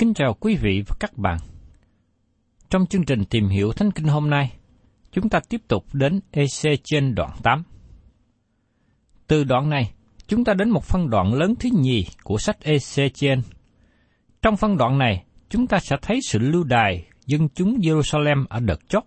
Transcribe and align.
Kính 0.00 0.14
chào 0.14 0.34
quý 0.34 0.56
vị 0.56 0.82
và 0.88 0.96
các 1.00 1.18
bạn. 1.18 1.38
Trong 2.70 2.86
chương 2.86 3.04
trình 3.04 3.24
tìm 3.24 3.48
hiểu 3.48 3.72
Thánh 3.72 3.90
Kinh 3.90 4.06
hôm 4.06 4.30
nay, 4.30 4.52
chúng 5.12 5.28
ta 5.28 5.40
tiếp 5.48 5.60
tục 5.68 5.84
đến 5.92 6.20
EC 6.30 6.80
trên 6.84 7.14
đoạn 7.14 7.30
8. 7.42 7.62
Từ 9.26 9.44
đoạn 9.44 9.70
này, 9.70 9.92
chúng 10.26 10.44
ta 10.44 10.54
đến 10.54 10.70
một 10.70 10.84
phân 10.84 11.10
đoạn 11.10 11.34
lớn 11.34 11.54
thứ 11.60 11.68
nhì 11.72 12.06
của 12.24 12.38
sách 12.38 12.56
EC 12.60 13.14
trên. 13.14 13.42
Trong 14.42 14.56
phân 14.56 14.76
đoạn 14.76 14.98
này, 14.98 15.24
chúng 15.48 15.66
ta 15.66 15.78
sẽ 15.78 15.96
thấy 16.02 16.20
sự 16.28 16.38
lưu 16.38 16.64
đài 16.64 17.04
dân 17.26 17.48
chúng 17.54 17.78
Jerusalem 17.78 18.44
ở 18.48 18.60
đợt 18.60 18.88
chót, 18.88 19.04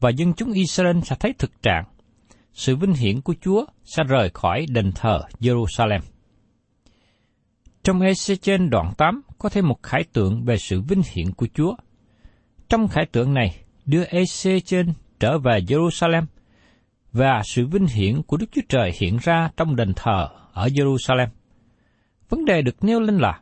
và 0.00 0.10
dân 0.10 0.32
chúng 0.34 0.52
Israel 0.52 1.00
sẽ 1.04 1.16
thấy 1.20 1.32
thực 1.38 1.62
trạng, 1.62 1.84
sự 2.52 2.76
vinh 2.76 2.94
hiển 2.94 3.20
của 3.20 3.34
Chúa 3.40 3.64
sẽ 3.84 4.02
rời 4.04 4.30
khỏi 4.34 4.66
đền 4.68 4.92
thờ 4.94 5.20
Jerusalem. 5.40 6.00
Trong 7.84 8.00
EC 8.00 8.42
trên 8.42 8.70
đoạn 8.70 8.92
8 8.98 9.22
có 9.44 9.50
thêm 9.50 9.68
một 9.68 9.82
khải 9.82 10.04
tượng 10.04 10.44
về 10.44 10.58
sự 10.58 10.80
vinh 10.80 11.02
hiển 11.12 11.32
của 11.32 11.46
Chúa. 11.54 11.74
Trong 12.68 12.88
khải 12.88 13.06
tượng 13.06 13.34
này, 13.34 13.56
đưa 13.86 14.04
EC 14.04 14.64
trên 14.64 14.92
trở 15.20 15.38
về 15.38 15.60
Jerusalem 15.60 16.22
và 17.12 17.42
sự 17.44 17.66
vinh 17.66 17.86
hiển 17.86 18.22
của 18.22 18.36
Đức 18.36 18.46
Chúa 18.52 18.62
Trời 18.68 18.92
hiện 19.00 19.18
ra 19.22 19.50
trong 19.56 19.76
đền 19.76 19.92
thờ 19.96 20.28
ở 20.52 20.66
Jerusalem. 20.66 21.26
Vấn 22.28 22.44
đề 22.44 22.62
được 22.62 22.84
nêu 22.84 23.00
lên 23.00 23.18
là 23.18 23.40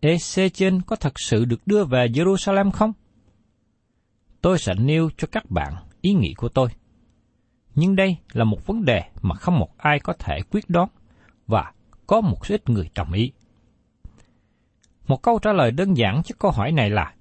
EC 0.00 0.54
trên 0.54 0.82
có 0.82 0.96
thật 0.96 1.18
sự 1.20 1.44
được 1.44 1.66
đưa 1.66 1.84
về 1.84 2.06
Jerusalem 2.06 2.70
không? 2.70 2.92
Tôi 4.40 4.58
sẽ 4.58 4.74
nêu 4.74 5.10
cho 5.16 5.28
các 5.32 5.50
bạn 5.50 5.74
ý 6.00 6.12
nghĩ 6.12 6.34
của 6.36 6.48
tôi. 6.48 6.68
Nhưng 7.74 7.96
đây 7.96 8.16
là 8.32 8.44
một 8.44 8.66
vấn 8.66 8.84
đề 8.84 9.02
mà 9.22 9.34
không 9.34 9.58
một 9.58 9.78
ai 9.78 10.00
có 10.00 10.12
thể 10.18 10.38
quyết 10.50 10.70
đoán 10.70 10.88
và 11.46 11.72
có 12.06 12.20
một 12.20 12.46
số 12.46 12.54
ít 12.54 12.68
người 12.68 12.90
đồng 12.94 13.12
ý. 13.12 13.32
Một 15.06 15.22
câu 15.22 15.38
trả 15.38 15.52
lời 15.52 15.70
đơn 15.70 15.96
giản 15.96 16.22
cho 16.24 16.34
câu 16.38 16.50
hỏi 16.50 16.72
này 16.72 16.90
là 16.90 17.14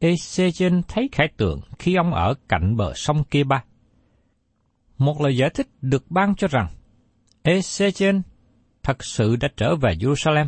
Ezechen 0.00 0.82
thấy 0.88 1.08
khải 1.12 1.28
tượng 1.36 1.60
khi 1.78 1.94
ông 1.94 2.14
ở 2.14 2.34
cạnh 2.48 2.76
bờ 2.76 2.92
sông 2.94 3.24
kia 3.24 3.44
ba. 3.44 3.64
Một 4.98 5.20
lời 5.20 5.36
giải 5.36 5.50
thích 5.54 5.68
được 5.80 6.10
ban 6.10 6.34
cho 6.34 6.48
rằng 6.48 6.68
Ezechen 7.44 8.22
thật 8.82 9.04
sự 9.04 9.36
đã 9.36 9.48
trở 9.56 9.76
về 9.76 9.94
Jerusalem. 9.94 10.46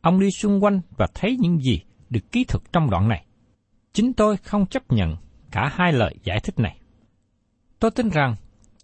Ông 0.00 0.20
đi 0.20 0.30
xung 0.30 0.64
quanh 0.64 0.80
và 0.96 1.06
thấy 1.14 1.36
những 1.40 1.58
gì 1.58 1.80
được 2.10 2.32
ký 2.32 2.44
thực 2.44 2.72
trong 2.72 2.90
đoạn 2.90 3.08
này. 3.08 3.24
Chính 3.92 4.12
tôi 4.12 4.36
không 4.36 4.66
chấp 4.66 4.82
nhận 4.92 5.16
cả 5.50 5.70
hai 5.72 5.92
lời 5.92 6.14
giải 6.24 6.40
thích 6.40 6.58
này. 6.58 6.78
Tôi 7.78 7.90
tin 7.90 8.08
rằng 8.08 8.36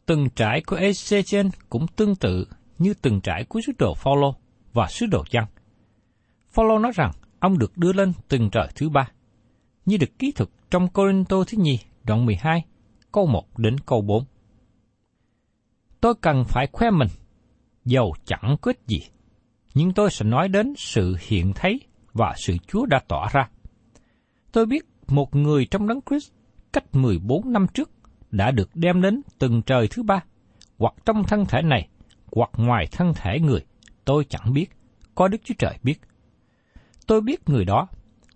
từng 0.06 0.28
trải 0.30 0.62
của 0.66 0.76
Ezechen 0.76 1.50
cũng 1.68 1.86
tương 1.86 2.16
tự 2.16 2.46
như 2.78 2.94
từng 2.94 3.20
trải 3.20 3.44
của 3.44 3.60
sứ 3.66 3.72
đồ 3.78 3.94
Phaolô 3.94 4.34
và 4.72 4.86
sứ 4.88 5.06
đồ 5.06 5.24
Giăng. 5.30 5.46
Phaolô 6.50 6.78
nói 6.78 6.92
rằng 6.94 7.10
ông 7.40 7.58
được 7.58 7.78
đưa 7.78 7.92
lên 7.92 8.12
từng 8.28 8.50
trời 8.50 8.68
thứ 8.74 8.88
ba, 8.88 9.10
như 9.86 9.96
được 9.96 10.18
ký 10.18 10.32
thực 10.36 10.50
trong 10.70 10.88
Corinto 10.88 11.36
thứ 11.46 11.58
nhì, 11.58 11.78
đoạn 12.04 12.26
12, 12.26 12.64
câu 13.12 13.26
1 13.26 13.58
đến 13.58 13.76
câu 13.86 14.02
4. 14.02 14.24
Tôi 16.00 16.14
cần 16.20 16.44
phải 16.44 16.66
khoe 16.72 16.90
mình, 16.90 17.08
dầu 17.84 18.14
chẳng 18.24 18.56
có 18.60 18.70
ích 18.70 18.80
gì, 18.86 19.00
nhưng 19.74 19.92
tôi 19.92 20.10
sẽ 20.10 20.24
nói 20.24 20.48
đến 20.48 20.74
sự 20.76 21.16
hiện 21.20 21.52
thấy 21.54 21.80
và 22.12 22.34
sự 22.36 22.56
Chúa 22.66 22.86
đã 22.86 23.00
tỏ 23.08 23.28
ra. 23.32 23.48
Tôi 24.52 24.66
biết 24.66 24.84
một 25.08 25.34
người 25.34 25.66
trong 25.66 25.86
đấng 25.86 26.00
Christ 26.10 26.32
cách 26.72 26.94
14 26.94 27.52
năm 27.52 27.66
trước 27.74 27.90
đã 28.30 28.50
được 28.50 28.70
đem 28.74 29.02
đến 29.02 29.22
từng 29.38 29.62
trời 29.62 29.88
thứ 29.90 30.02
ba, 30.02 30.24
hoặc 30.78 30.94
trong 31.04 31.24
thân 31.24 31.44
thể 31.48 31.62
này, 31.62 31.88
hoặc 32.32 32.50
ngoài 32.56 32.86
thân 32.92 33.12
thể 33.14 33.40
người, 33.40 33.64
tôi 34.04 34.24
chẳng 34.28 34.52
biết, 34.52 34.66
có 35.14 35.28
Đức 35.28 35.40
Chúa 35.44 35.54
Trời 35.58 35.78
biết. 35.82 36.00
Tôi 37.10 37.20
biết 37.20 37.48
người 37.48 37.64
đó, 37.64 37.88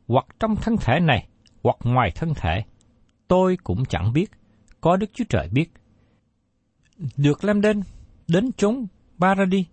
hoặc 0.09 0.27
trong 0.41 0.57
thân 0.57 0.77
thể 0.77 1.01
này, 1.01 1.27
hoặc 1.63 1.77
ngoài 1.85 2.11
thân 2.15 2.35
thể, 2.35 2.65
tôi 3.29 3.57
cũng 3.65 3.85
chẳng 3.85 4.13
biết, 4.13 4.31
có 4.81 4.97
Đức 4.97 5.11
Chúa 5.15 5.25
Trời 5.29 5.49
biết. 5.53 5.73
Được 7.17 7.45
đem 7.45 7.61
đến, 7.61 7.83
đến 8.29 8.53
chốn 8.53 8.87
Baradi, 9.19 9.67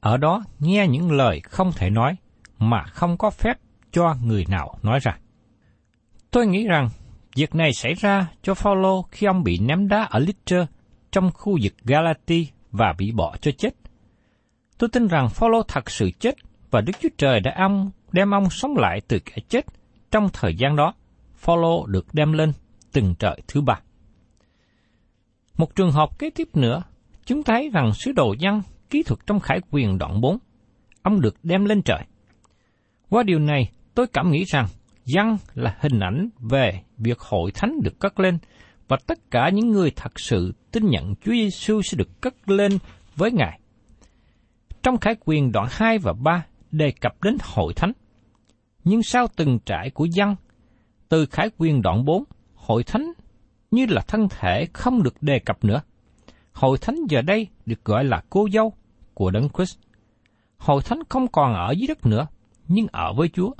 ở 0.00 0.16
đó 0.16 0.44
nghe 0.58 0.86
những 0.88 1.12
lời 1.12 1.40
không 1.40 1.72
thể 1.72 1.90
nói, 1.90 2.16
mà 2.58 2.82
không 2.84 3.16
có 3.18 3.30
phép 3.30 3.54
cho 3.92 4.16
người 4.24 4.44
nào 4.48 4.78
nói 4.82 4.98
ra. 5.02 5.18
Tôi 6.30 6.46
nghĩ 6.46 6.66
rằng 6.66 6.88
việc 7.34 7.54
này 7.54 7.72
xảy 7.72 7.94
ra 7.94 8.28
cho 8.42 8.54
Phaolô 8.54 9.02
khi 9.02 9.26
ông 9.26 9.42
bị 9.42 9.58
ném 9.58 9.88
đá 9.88 10.02
ở 10.02 10.18
Lystra 10.18 10.66
trong 11.10 11.30
khu 11.34 11.58
vực 11.62 11.72
Galati 11.84 12.48
và 12.70 12.94
bị 12.98 13.12
bỏ 13.12 13.36
cho 13.40 13.50
chết. 13.58 13.70
Tôi 14.78 14.88
tin 14.92 15.06
rằng 15.06 15.28
Phaolô 15.28 15.62
thật 15.62 15.90
sự 15.90 16.10
chết 16.10 16.34
và 16.70 16.80
Đức 16.80 16.92
Chúa 17.00 17.08
Trời 17.18 17.40
đã 17.40 17.54
ông 17.56 17.90
đem 18.12 18.30
ông 18.30 18.50
sống 18.50 18.76
lại 18.76 19.00
từ 19.08 19.18
kẻ 19.18 19.36
chết. 19.48 19.66
Trong 20.10 20.28
thời 20.32 20.54
gian 20.54 20.76
đó, 20.76 20.94
Phaolô 21.36 21.86
được 21.86 22.06
đem 22.12 22.32
lên 22.32 22.52
từng 22.92 23.14
trời 23.18 23.40
thứ 23.48 23.60
ba. 23.60 23.80
Một 25.56 25.74
trường 25.76 25.92
hợp 25.92 26.18
kế 26.18 26.30
tiếp 26.30 26.48
nữa, 26.54 26.82
chúng 27.24 27.42
thấy 27.42 27.70
rằng 27.72 27.92
sứ 27.94 28.12
đồ 28.12 28.34
văn 28.40 28.62
kỹ 28.90 29.02
thuật 29.02 29.20
trong 29.26 29.40
khải 29.40 29.60
quyền 29.70 29.98
đoạn 29.98 30.20
4, 30.20 30.38
ông 31.02 31.20
được 31.20 31.36
đem 31.42 31.64
lên 31.64 31.82
trời. 31.82 32.04
Qua 33.08 33.22
điều 33.22 33.38
này, 33.38 33.70
tôi 33.94 34.06
cảm 34.06 34.30
nghĩ 34.30 34.44
rằng 34.44 34.66
Dân 35.04 35.36
là 35.54 35.76
hình 35.80 36.00
ảnh 36.00 36.28
về 36.50 36.82
việc 36.98 37.18
hội 37.18 37.50
thánh 37.54 37.80
được 37.82 37.98
cất 37.98 38.20
lên 38.20 38.38
và 38.88 38.96
tất 39.06 39.30
cả 39.30 39.50
những 39.54 39.70
người 39.70 39.90
thật 39.96 40.20
sự 40.20 40.54
tin 40.72 40.86
nhận 40.86 41.14
Chúa 41.14 41.32
Giêsu 41.32 41.82
sẽ 41.82 41.96
được 41.96 42.20
cất 42.20 42.48
lên 42.48 42.78
với 43.16 43.32
Ngài. 43.32 43.60
Trong 44.82 44.98
khải 44.98 45.16
quyền 45.24 45.52
đoạn 45.52 45.66
2 45.70 45.98
và 45.98 46.12
3 46.12 46.46
đề 46.70 46.90
cập 47.00 47.22
đến 47.22 47.36
hội 47.42 47.74
thánh. 47.74 47.92
Nhưng 48.84 49.02
sau 49.02 49.26
từng 49.36 49.58
trải 49.66 49.90
của 49.90 50.04
dân, 50.04 50.36
từ 51.08 51.26
khải 51.26 51.50
quyền 51.58 51.82
đoạn 51.82 52.04
4, 52.04 52.24
hội 52.54 52.84
thánh 52.84 53.12
như 53.70 53.86
là 53.88 54.02
thân 54.08 54.28
thể 54.30 54.66
không 54.72 55.02
được 55.02 55.22
đề 55.22 55.38
cập 55.38 55.64
nữa. 55.64 55.80
Hội 56.52 56.78
thánh 56.78 56.96
giờ 57.08 57.22
đây 57.22 57.46
được 57.66 57.84
gọi 57.84 58.04
là 58.04 58.22
cô 58.30 58.48
dâu 58.52 58.72
của 59.14 59.30
Đấng 59.30 59.48
Christ. 59.48 59.78
Hội 60.56 60.82
thánh 60.82 60.98
không 61.08 61.28
còn 61.28 61.54
ở 61.54 61.72
dưới 61.72 61.86
đất 61.86 62.06
nữa, 62.06 62.26
nhưng 62.68 62.86
ở 62.92 63.12
với 63.12 63.28
Chúa. 63.28 63.50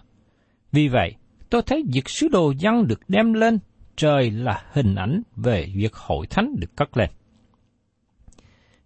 Vì 0.72 0.88
vậy, 0.88 1.14
tôi 1.50 1.62
thấy 1.62 1.84
việc 1.92 2.08
sứ 2.08 2.28
đồ 2.28 2.52
dân 2.58 2.86
được 2.86 3.00
đem 3.08 3.32
lên 3.32 3.58
trời 3.96 4.30
là 4.30 4.64
hình 4.72 4.94
ảnh 4.94 5.22
về 5.36 5.72
việc 5.74 5.94
hội 5.94 6.26
thánh 6.26 6.54
được 6.58 6.76
cất 6.76 6.96
lên. 6.96 7.10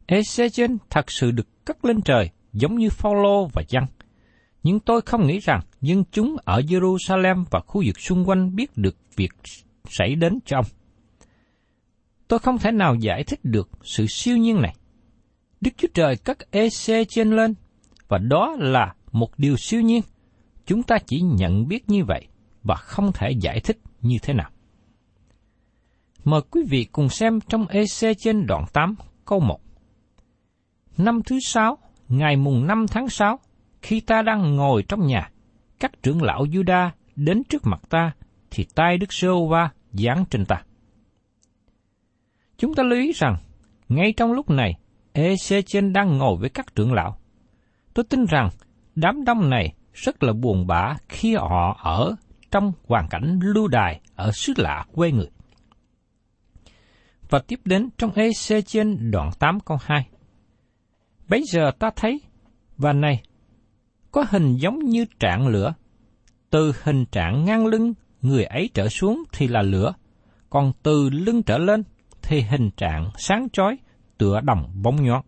Ezechen 0.07 0.77
thật 0.91 1.11
sự 1.11 1.31
được 1.31 1.65
cất 1.65 1.85
lên 1.85 2.03
trời 2.03 2.31
giống 2.53 2.75
như 2.75 2.89
Phaolô 2.91 3.47
và 3.53 3.63
dân. 3.69 3.85
Nhưng 4.63 4.81
tôi 4.81 5.01
không 5.01 5.27
nghĩ 5.27 5.39
rằng 5.39 5.61
dân 5.81 6.05
chúng 6.13 6.37
ở 6.45 6.61
Jerusalem 6.61 7.45
và 7.51 7.61
khu 7.61 7.83
vực 7.87 8.01
xung 8.01 8.29
quanh 8.29 8.57
biết 8.57 8.71
được 8.77 8.97
việc 9.17 9.33
xảy 9.89 10.15
đến 10.15 10.39
cho 10.47 10.59
ông. 10.59 10.67
Tôi 12.29 12.39
không 12.39 12.59
thể 12.59 12.73
nào 12.73 12.95
giải 12.95 13.25
thích 13.25 13.41
được 13.43 13.71
sự 13.83 14.07
siêu 14.07 14.37
nhiên 14.37 14.63
này. 14.63 14.75
Đức 15.61 15.71
Chúa 15.77 15.89
Trời 15.95 16.17
cất 16.17 16.39
trên 17.09 17.31
lên, 17.31 17.55
và 18.09 18.19
đó 18.19 18.57
là 18.59 18.95
một 19.13 19.39
điều 19.39 19.57
siêu 19.57 19.81
nhiên. 19.81 20.03
Chúng 20.67 20.83
ta 20.83 20.99
chỉ 21.07 21.21
nhận 21.21 21.69
biết 21.69 21.89
như 21.89 22.05
vậy 22.05 22.27
và 22.63 22.75
không 22.75 23.13
thể 23.13 23.31
giải 23.41 23.61
thích 23.61 23.79
như 24.01 24.17
thế 24.23 24.35
nào. 24.35 24.51
Mời 26.25 26.41
quý 26.51 26.63
vị 26.69 26.87
cùng 26.93 27.09
xem 27.09 27.41
trong 27.49 27.67
EC 27.67 28.17
trên 28.19 28.47
đoạn 28.47 28.65
8 28.73 28.95
câu 29.25 29.41
1. 29.41 29.61
Năm 30.99 31.21
thứ 31.27 31.39
sáu, 31.43 31.79
ngày 32.09 32.37
mùng 32.37 32.67
5 32.67 32.87
tháng 32.89 33.09
6, 33.09 33.39
khi 33.83 34.01
ta 34.01 34.23
đang 34.23 34.57
ngồi 34.57 34.85
trong 34.89 35.07
nhà, 35.07 35.31
các 35.81 36.03
trưởng 36.03 36.23
lão 36.23 36.45
Juda 36.45 36.91
đến 37.17 37.45
trước 37.45 37.63
mặt 37.67 37.81
ta, 37.89 38.13
thì 38.51 38.67
tay 38.75 38.99
Đức 38.99 39.13
sơ 39.13 39.47
va 39.51 39.71
giáng 39.93 40.25
trên 40.31 40.45
ta. 40.45 40.63
Chúng 42.59 42.75
ta 42.75 42.83
lưu 42.83 42.99
ý 42.99 43.13
rằng, 43.13 43.37
ngay 43.89 44.13
trong 44.17 44.33
lúc 44.33 44.51
này, 44.51 44.75
Ezechen 45.15 45.93
đang 45.93 46.19
ngồi 46.19 46.37
với 46.37 46.51
các 46.51 46.75
trưởng 46.75 46.93
lão. 46.93 47.19
Tôi 47.95 48.05
tin 48.05 48.25
rằng 48.25 48.49
đám 48.95 49.25
đông 49.25 49.51
này 49.51 49.75
rất 49.93 50.23
là 50.23 50.33
buồn 50.33 50.67
bã 50.67 50.95
khi 51.09 51.35
họ 51.35 51.79
ở 51.83 52.17
trong 52.51 52.73
hoàn 52.87 53.09
cảnh 53.09 53.41
lưu 53.43 53.69
đài 53.69 54.01
ở 54.15 54.33
xứ 54.33 54.53
lạ 54.57 54.87
quê 54.93 55.13
người. 55.13 55.31
Và 57.31 57.39
tiếp 57.39 57.61
đến 57.65 57.89
trong 57.99 58.13
EC 58.13 58.67
trên 58.67 59.11
đoạn 59.11 59.31
8 59.39 59.61
câu 59.61 59.79
2. 59.81 60.09
Bây 61.29 61.43
giờ 61.53 61.71
ta 61.79 61.91
thấy, 61.97 62.21
và 62.79 62.93
này, 62.93 63.23
có 64.13 64.25
hình 64.31 64.57
giống 64.57 64.79
như 64.79 65.05
trạng 65.21 65.47
lửa. 65.47 65.75
Từ 66.51 66.73
hình 66.83 67.05
trạng 67.05 67.45
ngang 67.45 67.67
lưng 67.67 67.95
người 68.23 68.45
ấy 68.45 68.71
trở 68.75 68.89
xuống 68.89 69.23
thì 69.33 69.49
là 69.49 69.63
lửa, 69.63 69.95
còn 70.51 70.73
từ 70.83 71.11
lưng 71.11 71.43
trở 71.43 71.59
lên 71.59 71.83
thì 72.23 72.41
hình 72.41 72.71
trạng 72.77 73.11
sáng 73.19 73.49
chói 73.53 73.79
tựa 74.19 74.41
đồng 74.41 74.73
bóng 74.83 75.05
nhót. 75.05 75.25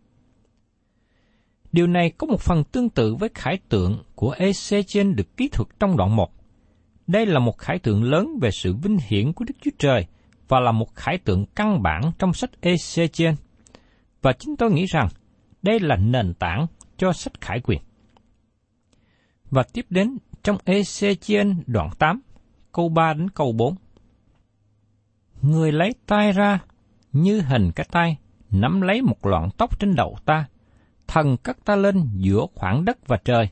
Điều 1.73 1.87
này 1.87 2.11
có 2.19 2.27
một 2.27 2.41
phần 2.41 2.65
tương 2.65 2.91
tự 2.91 3.15
với 3.15 3.29
khải 3.35 3.59
tượng 3.69 4.03
của 4.15 4.35
Ezechen 4.39 5.15
được 5.15 5.37
kỹ 5.37 5.49
thuật 5.49 5.69
trong 5.81 5.97
đoạn 5.97 6.17
1. 6.17 6.31
Đây 7.07 7.27
là 7.27 7.39
một 7.39 7.59
khải 7.59 7.79
tượng 7.79 8.03
lớn 8.03 8.39
về 8.41 8.51
sự 8.51 8.75
vinh 8.75 8.99
hiển 9.09 9.33
của 9.33 9.45
Đức 9.45 9.55
Chúa 9.63 9.71
Trời 9.79 10.07
và 10.49 10.61
là 10.61 10.73
một 10.73 10.95
khải 10.95 11.19
tượng 11.19 11.47
căn 11.47 11.83
bản 11.83 12.03
trong 12.19 12.33
sách 12.33 12.51
Ezechen. 12.63 13.35
Và 14.23 14.33
chính 14.33 14.57
tôi 14.57 14.71
nghĩ 14.73 14.85
rằng 14.87 15.09
đây 15.63 15.81
là 15.81 15.97
nền 15.97 16.35
tảng 16.35 16.67
cho 16.97 17.13
sách 17.13 17.41
khải 17.41 17.61
quyền. 17.61 17.81
Và 19.55 19.62
tiếp 19.73 19.87
đến 19.91 20.19
trong 20.43 20.56
Ezechiel 20.65 21.55
đoạn 21.67 21.91
8, 21.99 22.21
câu 22.73 22.89
3 22.89 23.15
đến 23.15 23.31
câu 23.31 23.53
4. 23.53 23.75
Người 25.43 25.73
lấy 25.73 25.95
tay 26.06 26.33
ra 26.33 26.59
như 27.12 27.41
hình 27.41 27.71
cái 27.73 27.87
tay, 27.93 28.17
nắm 28.51 28.81
lấy 28.81 29.03
một 29.03 29.27
loạn 29.27 29.49
tóc 29.56 29.81
trên 29.81 29.95
đầu 29.95 30.17
ta, 30.25 30.47
thần 31.06 31.37
cất 31.37 31.65
ta 31.65 31.77
lên 31.77 32.09
giữa 32.15 32.47
khoảng 32.55 32.85
đất 32.85 32.99
và 33.06 33.17
trời, 33.25 33.49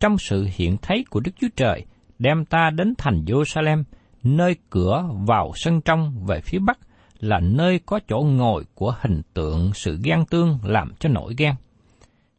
trong 0.00 0.18
sự 0.18 0.48
hiện 0.54 0.76
thấy 0.82 1.04
của 1.10 1.20
Đức 1.20 1.32
Chúa 1.40 1.48
Trời, 1.56 1.86
đem 2.18 2.44
ta 2.44 2.70
đến 2.70 2.94
thành 2.98 3.24
Jerusalem, 3.24 3.84
nơi 4.22 4.56
cửa 4.70 5.04
vào 5.26 5.52
sân 5.54 5.80
trong 5.80 6.26
về 6.26 6.40
phía 6.40 6.58
bắc 6.58 6.78
là 7.20 7.40
nơi 7.40 7.80
có 7.86 8.00
chỗ 8.08 8.18
ngồi 8.20 8.64
của 8.74 8.94
hình 9.00 9.22
tượng 9.34 9.70
sự 9.74 9.98
ghen 10.04 10.24
tương 10.30 10.58
làm 10.62 10.92
cho 10.98 11.08
nổi 11.08 11.34
ghen. 11.38 11.54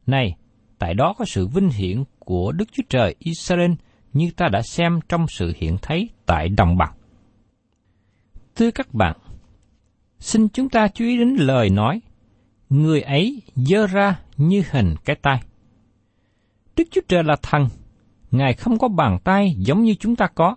Này, 0.08 0.36
tại 0.80 0.94
đó 0.94 1.14
có 1.18 1.26
sự 1.26 1.48
vinh 1.48 1.70
hiển 1.70 2.04
của 2.30 2.52
Đức 2.52 2.66
Chúa 2.72 2.84
Trời 2.90 3.16
Israel 3.20 3.72
như 4.14 4.32
ta 4.38 4.50
đã 4.52 4.62
xem 4.62 5.00
trong 5.10 5.26
sự 5.28 5.54
hiện 5.58 5.78
thấy 5.82 6.10
tại 6.26 6.50
đồng 6.50 6.78
bằng. 6.78 6.94
Thưa 8.56 8.72
các 8.72 8.94
bạn, 8.94 9.18
xin 10.20 10.50
chúng 10.50 10.70
ta 10.70 10.88
chú 10.88 11.06
ý 11.06 11.18
đến 11.18 11.36
lời 11.36 11.70
nói, 11.70 12.02
người 12.70 13.02
ấy 13.02 13.42
dơ 13.56 13.88
ra 13.88 14.20
như 14.38 14.64
hình 14.72 14.96
cái 15.06 15.16
tay. 15.16 15.42
Đức 16.76 16.84
Chúa 16.92 17.02
Trời 17.08 17.24
là 17.24 17.36
thần, 17.42 17.68
Ngài 18.32 18.54
không 18.54 18.80
có 18.80 18.88
bàn 18.88 19.18
tay 19.24 19.56
giống 19.58 19.84
như 19.84 19.96
chúng 20.00 20.16
ta 20.16 20.28
có. 20.28 20.56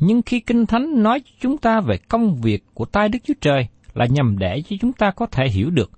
Nhưng 0.00 0.22
khi 0.22 0.40
Kinh 0.40 0.66
Thánh 0.66 1.02
nói 1.02 1.20
chúng 1.40 1.58
ta 1.58 1.80
về 1.80 1.98
công 2.08 2.36
việc 2.36 2.64
của 2.74 2.84
tay 2.84 3.08
Đức 3.08 3.18
Chúa 3.24 3.34
Trời 3.40 3.68
là 3.94 4.06
nhằm 4.06 4.38
để 4.38 4.62
cho 4.68 4.76
chúng 4.80 4.92
ta 4.92 5.10
có 5.10 5.26
thể 5.26 5.48
hiểu 5.48 5.70
được. 5.70 5.90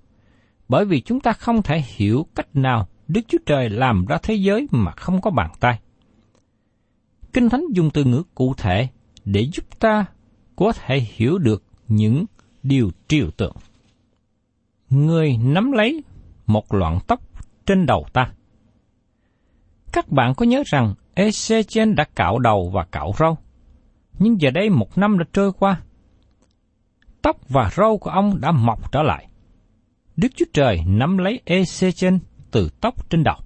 Bởi 0.68 0.84
vì 0.84 1.00
chúng 1.00 1.20
ta 1.20 1.32
không 1.32 1.62
thể 1.62 1.82
hiểu 1.96 2.26
cách 2.34 2.56
nào 2.56 2.88
Đức 3.12 3.20
Chúa 3.28 3.38
Trời 3.46 3.70
làm 3.70 4.06
ra 4.06 4.18
thế 4.22 4.34
giới 4.34 4.66
mà 4.70 4.92
không 4.92 5.20
có 5.20 5.30
bàn 5.30 5.50
tay. 5.60 5.80
Kinh 7.32 7.48
Thánh 7.48 7.64
dùng 7.72 7.90
từ 7.90 8.04
ngữ 8.04 8.22
cụ 8.34 8.54
thể 8.56 8.88
để 9.24 9.48
giúp 9.52 9.64
ta 9.78 10.04
có 10.56 10.72
thể 10.72 11.00
hiểu 11.00 11.38
được 11.38 11.64
những 11.88 12.24
điều 12.62 12.90
triều 13.08 13.30
tượng. 13.30 13.56
Người 14.90 15.36
nắm 15.36 15.72
lấy 15.72 16.02
một 16.46 16.74
loạn 16.74 16.98
tóc 17.06 17.20
trên 17.66 17.86
đầu 17.86 18.06
ta. 18.12 18.32
Các 19.92 20.08
bạn 20.08 20.34
có 20.34 20.46
nhớ 20.46 20.62
rằng 20.66 20.94
Ezechen 21.14 21.94
đã 21.94 22.04
cạo 22.04 22.38
đầu 22.38 22.70
và 22.74 22.84
cạo 22.84 23.12
râu? 23.18 23.38
Nhưng 24.18 24.40
giờ 24.40 24.50
đây 24.50 24.70
một 24.70 24.98
năm 24.98 25.18
đã 25.18 25.24
trôi 25.32 25.52
qua. 25.52 25.80
Tóc 27.22 27.48
và 27.48 27.70
râu 27.76 27.98
của 27.98 28.10
ông 28.10 28.40
đã 28.40 28.52
mọc 28.52 28.92
trở 28.92 29.02
lại. 29.02 29.28
Đức 30.16 30.28
Chúa 30.36 30.46
Trời 30.52 30.80
nắm 30.86 31.18
lấy 31.18 31.40
Ezechen 31.46 32.18
từ 32.50 32.68
tóc 32.80 33.10
trên 33.10 33.24
đầu. 33.24 33.36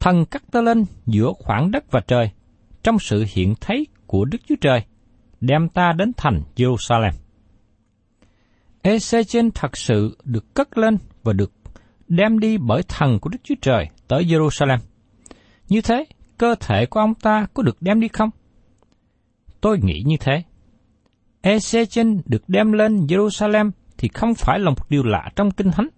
Thần 0.00 0.26
cắt 0.26 0.42
ta 0.52 0.60
lên 0.60 0.84
giữa 1.06 1.32
khoảng 1.38 1.70
đất 1.70 1.84
và 1.90 2.00
trời, 2.00 2.30
trong 2.82 2.98
sự 2.98 3.24
hiện 3.28 3.54
thấy 3.60 3.86
của 4.06 4.24
Đức 4.24 4.38
Chúa 4.48 4.54
Trời, 4.60 4.84
đem 5.40 5.68
ta 5.68 5.92
đến 5.92 6.12
thành 6.16 6.42
Jerusalem. 6.56 7.12
Ezechen 8.82 9.50
thật 9.54 9.76
sự 9.76 10.18
được 10.24 10.54
cất 10.54 10.78
lên 10.78 10.98
và 11.22 11.32
được 11.32 11.52
đem 12.08 12.38
đi 12.38 12.58
bởi 12.58 12.82
thần 12.82 13.18
của 13.20 13.28
Đức 13.28 13.38
Chúa 13.42 13.54
Trời 13.62 13.88
tới 14.08 14.24
Jerusalem. 14.24 14.78
Như 15.68 15.80
thế, 15.80 16.04
cơ 16.38 16.54
thể 16.60 16.86
của 16.86 17.00
ông 17.00 17.14
ta 17.14 17.46
có 17.54 17.62
được 17.62 17.82
đem 17.82 18.00
đi 18.00 18.08
không? 18.08 18.30
Tôi 19.60 19.78
nghĩ 19.82 20.02
như 20.06 20.16
thế. 20.20 20.42
Ezechen 21.42 22.20
được 22.26 22.48
đem 22.48 22.72
lên 22.72 22.96
Jerusalem 22.96 23.70
thì 23.98 24.08
không 24.14 24.34
phải 24.34 24.58
là 24.58 24.70
một 24.70 24.90
điều 24.90 25.02
lạ 25.02 25.30
trong 25.36 25.50
Kinh 25.50 25.70
Thánh. 25.70 25.88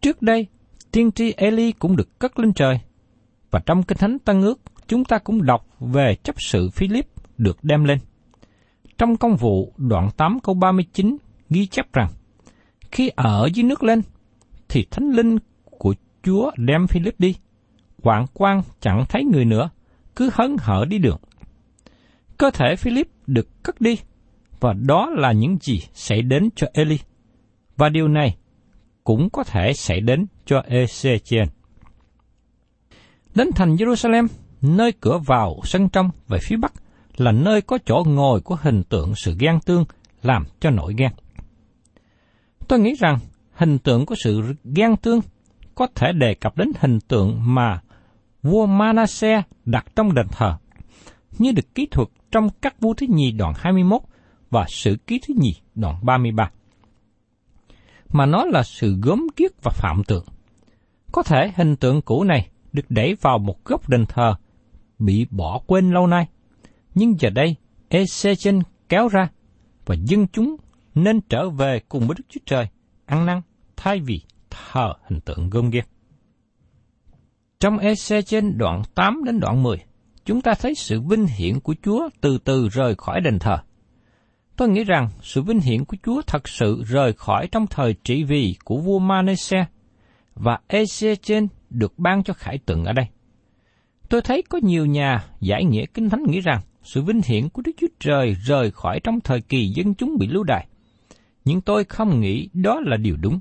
Trước 0.00 0.22
đây, 0.22 0.46
tiên 0.92 1.12
tri 1.12 1.32
Eli 1.32 1.72
cũng 1.72 1.96
được 1.96 2.18
cất 2.18 2.38
lên 2.38 2.52
trời, 2.52 2.80
và 3.50 3.60
trong 3.66 3.82
Kinh 3.82 3.98
Thánh 3.98 4.18
Tân 4.18 4.42
ước, 4.42 4.60
chúng 4.88 5.04
ta 5.04 5.18
cũng 5.18 5.42
đọc 5.42 5.66
về 5.80 6.14
chấp 6.22 6.34
sự 6.38 6.70
Philip 6.70 7.06
được 7.38 7.58
đem 7.64 7.84
lên. 7.84 7.98
Trong 8.98 9.16
công 9.16 9.36
vụ 9.36 9.72
đoạn 9.76 10.10
8 10.16 10.40
câu 10.40 10.54
39 10.54 11.16
ghi 11.50 11.66
chép 11.66 11.92
rằng, 11.92 12.08
khi 12.90 13.10
ở 13.16 13.48
dưới 13.54 13.64
nước 13.64 13.82
lên, 13.82 14.02
thì 14.68 14.86
thánh 14.90 15.10
linh 15.10 15.38
của 15.64 15.94
Chúa 16.22 16.50
đem 16.56 16.86
Philip 16.86 17.20
đi. 17.20 17.36
Quảng 18.02 18.26
quan 18.34 18.62
chẳng 18.80 19.04
thấy 19.08 19.24
người 19.24 19.44
nữa, 19.44 19.70
cứ 20.16 20.30
hấn 20.32 20.56
hở 20.58 20.84
đi 20.88 20.98
đường. 20.98 21.18
Cơ 22.38 22.50
thể 22.50 22.76
Philip 22.76 23.08
được 23.26 23.62
cất 23.62 23.80
đi, 23.80 23.98
và 24.60 24.72
đó 24.72 25.10
là 25.16 25.32
những 25.32 25.58
gì 25.60 25.82
xảy 25.94 26.22
đến 26.22 26.48
cho 26.56 26.66
Eli. 26.72 26.98
Và 27.76 27.88
điều 27.88 28.08
này 28.08 28.36
cũng 29.06 29.30
có 29.30 29.44
thể 29.44 29.72
xảy 29.72 30.00
đến 30.00 30.26
cho 30.46 30.62
Ezechiel. 30.68 31.46
Đến 33.34 33.48
thành 33.54 33.76
Jerusalem, 33.76 34.26
nơi 34.62 34.92
cửa 35.00 35.18
vào 35.26 35.60
sân 35.64 35.88
trong 35.88 36.10
về 36.28 36.38
phía 36.42 36.56
bắc, 36.56 36.72
là 37.16 37.32
nơi 37.32 37.62
có 37.62 37.78
chỗ 37.86 38.04
ngồi 38.06 38.40
của 38.40 38.58
hình 38.60 38.82
tượng 38.82 39.14
sự 39.14 39.36
ghen 39.38 39.60
tương 39.60 39.84
làm 40.22 40.44
cho 40.60 40.70
nổi 40.70 40.94
ghen. 40.96 41.12
Tôi 42.68 42.78
nghĩ 42.78 42.94
rằng 42.98 43.18
hình 43.52 43.78
tượng 43.78 44.06
của 44.06 44.14
sự 44.24 44.54
ghen 44.64 44.96
tương 44.96 45.20
có 45.74 45.86
thể 45.94 46.12
đề 46.12 46.34
cập 46.34 46.56
đến 46.56 46.72
hình 46.80 47.00
tượng 47.00 47.54
mà 47.54 47.80
vua 48.42 48.66
Manasseh 48.66 49.44
đặt 49.64 49.86
trong 49.96 50.14
đền 50.14 50.26
thờ. 50.30 50.56
như 51.38 51.52
được 51.52 51.74
kỹ 51.74 51.86
thuật 51.90 52.08
trong 52.30 52.48
các 52.62 52.80
vua 52.80 52.94
thứ 52.94 53.06
nhì 53.10 53.32
đoạn 53.32 53.52
21 53.56 54.00
và 54.50 54.66
sự 54.68 54.96
ký 55.06 55.20
thứ 55.28 55.34
nhì 55.38 55.54
đoạn 55.74 55.94
33. 56.02 56.50
Mà 58.16 58.26
nó 58.26 58.44
là 58.44 58.62
sự 58.62 58.96
gớm 59.02 59.26
ghiếc 59.36 59.62
và 59.62 59.70
phạm 59.74 60.04
tượng. 60.04 60.24
Có 61.12 61.22
thể 61.22 61.52
hình 61.56 61.76
tượng 61.76 62.02
cũ 62.02 62.24
này 62.24 62.48
được 62.72 62.84
đẩy 62.88 63.14
vào 63.20 63.38
một 63.38 63.64
góc 63.64 63.88
đền 63.88 64.06
thờ, 64.06 64.34
bị 64.98 65.26
bỏ 65.30 65.60
quên 65.66 65.90
lâu 65.90 66.06
nay. 66.06 66.26
Nhưng 66.94 67.20
giờ 67.20 67.30
đây, 67.30 67.56
Ezechen 67.90 68.62
kéo 68.88 69.08
ra, 69.08 69.28
và 69.86 69.94
dân 70.04 70.26
chúng 70.32 70.56
nên 70.94 71.20
trở 71.20 71.50
về 71.50 71.80
cùng 71.88 72.06
với 72.06 72.14
Đức 72.18 72.24
Chúa 72.28 72.40
Trời, 72.46 72.68
ăn 73.06 73.26
năn, 73.26 73.40
thay 73.76 74.00
vì 74.00 74.20
thờ 74.50 74.92
hình 75.08 75.20
tượng 75.20 75.50
gom 75.50 75.70
ghiếc. 75.70 75.84
Trong 77.60 77.76
Ezechen 77.76 78.56
đoạn 78.56 78.82
8 78.94 79.24
đến 79.24 79.40
đoạn 79.40 79.62
10, 79.62 79.76
chúng 80.24 80.40
ta 80.40 80.54
thấy 80.54 80.74
sự 80.74 81.00
vinh 81.00 81.26
hiển 81.26 81.60
của 81.60 81.74
Chúa 81.82 82.08
từ 82.20 82.38
từ 82.38 82.68
rời 82.68 82.94
khỏi 82.94 83.20
đền 83.20 83.38
thờ. 83.38 83.58
Tôi 84.56 84.68
nghĩ 84.68 84.84
rằng 84.84 85.08
sự 85.22 85.42
vinh 85.42 85.60
hiển 85.60 85.84
của 85.84 85.96
Chúa 86.02 86.22
thật 86.26 86.48
sự 86.48 86.82
rời 86.86 87.12
khỏi 87.12 87.48
trong 87.52 87.66
thời 87.66 87.94
trị 88.04 88.24
vì 88.24 88.56
của 88.64 88.76
vua 88.76 88.98
Manasseh 88.98 89.68
và 90.34 90.58
Ezechen 90.68 91.46
được 91.70 91.98
ban 91.98 92.22
cho 92.22 92.34
khải 92.34 92.58
tượng 92.58 92.84
ở 92.84 92.92
đây. 92.92 93.06
Tôi 94.08 94.20
thấy 94.20 94.42
có 94.48 94.58
nhiều 94.62 94.86
nhà 94.86 95.24
giải 95.40 95.64
nghĩa 95.64 95.86
kinh 95.94 96.10
thánh 96.10 96.22
nghĩ 96.22 96.40
rằng 96.40 96.60
sự 96.82 97.02
vinh 97.02 97.20
hiển 97.24 97.48
của 97.48 97.62
Đức 97.64 97.72
Chúa 97.76 97.86
Trời 98.00 98.36
rời 98.46 98.70
khỏi 98.70 99.00
trong 99.04 99.20
thời 99.20 99.40
kỳ 99.40 99.68
dân 99.68 99.94
chúng 99.94 100.16
bị 100.18 100.26
lưu 100.26 100.42
đày. 100.42 100.66
Nhưng 101.44 101.60
tôi 101.60 101.84
không 101.84 102.20
nghĩ 102.20 102.48
đó 102.52 102.80
là 102.84 102.96
điều 102.96 103.16
đúng. 103.16 103.40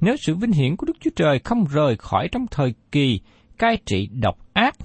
Nếu 0.00 0.16
sự 0.26 0.34
vinh 0.34 0.52
hiển 0.52 0.76
của 0.76 0.86
Đức 0.86 0.96
Chúa 1.00 1.10
Trời 1.16 1.38
không 1.44 1.64
rời 1.64 1.96
khỏi 1.96 2.28
trong 2.32 2.46
thời 2.50 2.74
kỳ 2.92 3.20
cai 3.58 3.78
trị 3.86 4.08
độc 4.12 4.38
ác, 4.52 4.76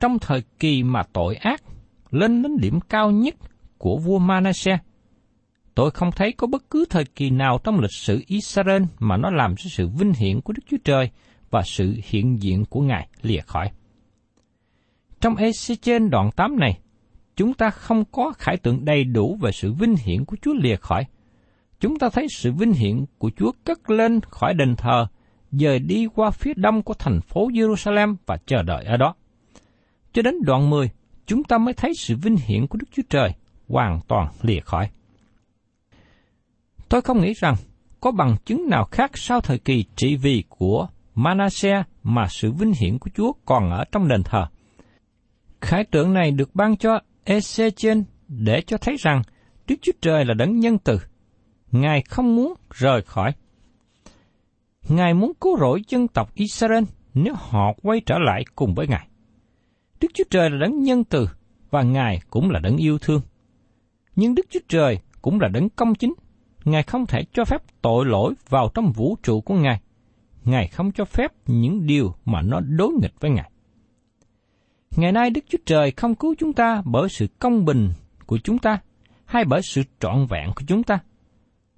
trong 0.00 0.18
thời 0.18 0.42
kỳ 0.58 0.82
mà 0.82 1.02
tội 1.12 1.34
ác 1.34 1.62
lên 2.10 2.42
đến 2.42 2.56
điểm 2.60 2.80
cao 2.88 3.10
nhất 3.10 3.34
của 3.82 3.96
vua 3.96 4.18
Manasseh, 4.18 4.80
tôi 5.74 5.90
không 5.90 6.10
thấy 6.12 6.32
có 6.32 6.46
bất 6.46 6.70
cứ 6.70 6.84
thời 6.90 7.04
kỳ 7.04 7.30
nào 7.30 7.58
trong 7.64 7.80
lịch 7.80 7.94
sử 7.94 8.22
Israel 8.26 8.82
mà 8.98 9.16
nó 9.16 9.30
làm 9.30 9.56
cho 9.56 9.68
sự 9.70 9.88
vinh 9.88 10.12
hiển 10.12 10.40
của 10.40 10.52
Đức 10.52 10.62
Chúa 10.70 10.76
Trời 10.84 11.10
và 11.50 11.62
sự 11.62 11.96
hiện 12.04 12.42
diện 12.42 12.64
của 12.64 12.80
Ngài 12.80 13.08
lìa 13.22 13.40
khỏi. 13.40 13.70
Trong 15.20 15.34
Ezechiel 15.34 16.08
đoạn 16.08 16.30
8 16.36 16.58
này, 16.58 16.78
chúng 17.36 17.54
ta 17.54 17.70
không 17.70 18.04
có 18.04 18.32
khải 18.38 18.56
tượng 18.56 18.84
đầy 18.84 19.04
đủ 19.04 19.38
về 19.40 19.52
sự 19.52 19.72
vinh 19.72 19.96
hiển 19.96 20.24
của 20.24 20.36
Chúa 20.42 20.54
lìa 20.54 20.76
khỏi. 20.76 21.06
Chúng 21.80 21.98
ta 21.98 22.08
thấy 22.08 22.26
sự 22.36 22.52
vinh 22.52 22.72
hiển 22.72 23.04
của 23.18 23.30
Chúa 23.36 23.52
cất 23.64 23.90
lên 23.90 24.20
khỏi 24.20 24.54
đền 24.54 24.76
thờ, 24.76 25.06
dời 25.52 25.78
đi 25.78 26.06
qua 26.14 26.30
phía 26.30 26.52
đông 26.56 26.82
của 26.82 26.94
thành 26.94 27.20
phố 27.20 27.48
Jerusalem 27.48 28.16
và 28.26 28.36
chờ 28.46 28.62
đợi 28.62 28.84
ở 28.84 28.96
đó. 28.96 29.14
Cho 30.12 30.22
đến 30.22 30.34
đoạn 30.44 30.70
10, 30.70 30.90
chúng 31.26 31.44
ta 31.44 31.58
mới 31.58 31.74
thấy 31.74 31.92
sự 31.98 32.16
vinh 32.16 32.36
hiển 32.36 32.66
của 32.66 32.78
Đức 32.78 32.86
Chúa 32.92 33.02
Trời 33.10 33.34
hoàn 33.72 34.00
toàn 34.08 34.28
lìa 34.42 34.60
khỏi. 34.60 34.90
Tôi 36.88 37.02
không 37.02 37.20
nghĩ 37.20 37.32
rằng 37.32 37.54
có 38.00 38.10
bằng 38.10 38.36
chứng 38.44 38.68
nào 38.68 38.84
khác 38.84 39.10
sau 39.14 39.40
thời 39.40 39.58
kỳ 39.58 39.84
trị 39.96 40.16
vì 40.16 40.44
của 40.48 40.88
Manasseh 41.14 41.86
mà 42.02 42.26
sự 42.30 42.52
vinh 42.52 42.72
hiển 42.80 42.98
của 42.98 43.10
Chúa 43.14 43.32
còn 43.44 43.70
ở 43.70 43.84
trong 43.92 44.08
đền 44.08 44.22
thờ. 44.22 44.46
Khải 45.60 45.84
tượng 45.84 46.14
này 46.14 46.30
được 46.30 46.54
ban 46.54 46.76
cho 46.76 47.00
Ezechen 47.24 48.02
để 48.28 48.62
cho 48.66 48.78
thấy 48.78 48.96
rằng 48.98 49.22
Đức 49.68 49.76
Chúa 49.82 49.92
Trời 50.00 50.24
là 50.24 50.34
đấng 50.34 50.60
nhân 50.60 50.78
từ. 50.78 50.98
Ngài 51.72 52.02
không 52.02 52.36
muốn 52.36 52.54
rời 52.70 53.02
khỏi. 53.02 53.32
Ngài 54.88 55.14
muốn 55.14 55.32
cứu 55.40 55.58
rỗi 55.58 55.82
dân 55.88 56.08
tộc 56.08 56.34
Israel 56.34 56.84
nếu 57.14 57.34
họ 57.38 57.72
quay 57.82 58.00
trở 58.06 58.18
lại 58.18 58.44
cùng 58.54 58.74
với 58.74 58.86
Ngài. 58.86 59.08
Đức 60.00 60.08
Chúa 60.14 60.24
Trời 60.30 60.50
là 60.50 60.56
đấng 60.60 60.82
nhân 60.82 61.04
từ 61.04 61.28
và 61.70 61.82
Ngài 61.82 62.20
cũng 62.30 62.50
là 62.50 62.58
đấng 62.58 62.76
yêu 62.76 62.98
thương. 62.98 63.20
Nhưng 64.16 64.34
Đức 64.34 64.46
Chúa 64.50 64.60
Trời 64.68 64.98
cũng 65.22 65.40
là 65.40 65.48
đấng 65.48 65.68
công 65.68 65.94
chính. 65.94 66.14
Ngài 66.64 66.82
không 66.82 67.06
thể 67.06 67.24
cho 67.32 67.44
phép 67.44 67.62
tội 67.82 68.06
lỗi 68.06 68.34
vào 68.48 68.70
trong 68.74 68.92
vũ 68.92 69.16
trụ 69.22 69.40
của 69.40 69.54
Ngài. 69.54 69.80
Ngài 70.44 70.68
không 70.68 70.92
cho 70.92 71.04
phép 71.04 71.32
những 71.46 71.86
điều 71.86 72.14
mà 72.24 72.42
nó 72.42 72.60
đối 72.60 72.92
nghịch 72.92 73.20
với 73.20 73.30
Ngài. 73.30 73.50
Ngày 74.96 75.12
nay 75.12 75.30
Đức 75.30 75.44
Chúa 75.48 75.58
Trời 75.66 75.90
không 75.90 76.14
cứu 76.14 76.34
chúng 76.38 76.52
ta 76.52 76.82
bởi 76.84 77.08
sự 77.08 77.26
công 77.38 77.64
bình 77.64 77.92
của 78.26 78.38
chúng 78.38 78.58
ta, 78.58 78.78
hay 79.24 79.44
bởi 79.44 79.60
sự 79.62 79.82
trọn 80.00 80.26
vẹn 80.26 80.50
của 80.56 80.62
chúng 80.66 80.82
ta. 80.82 80.98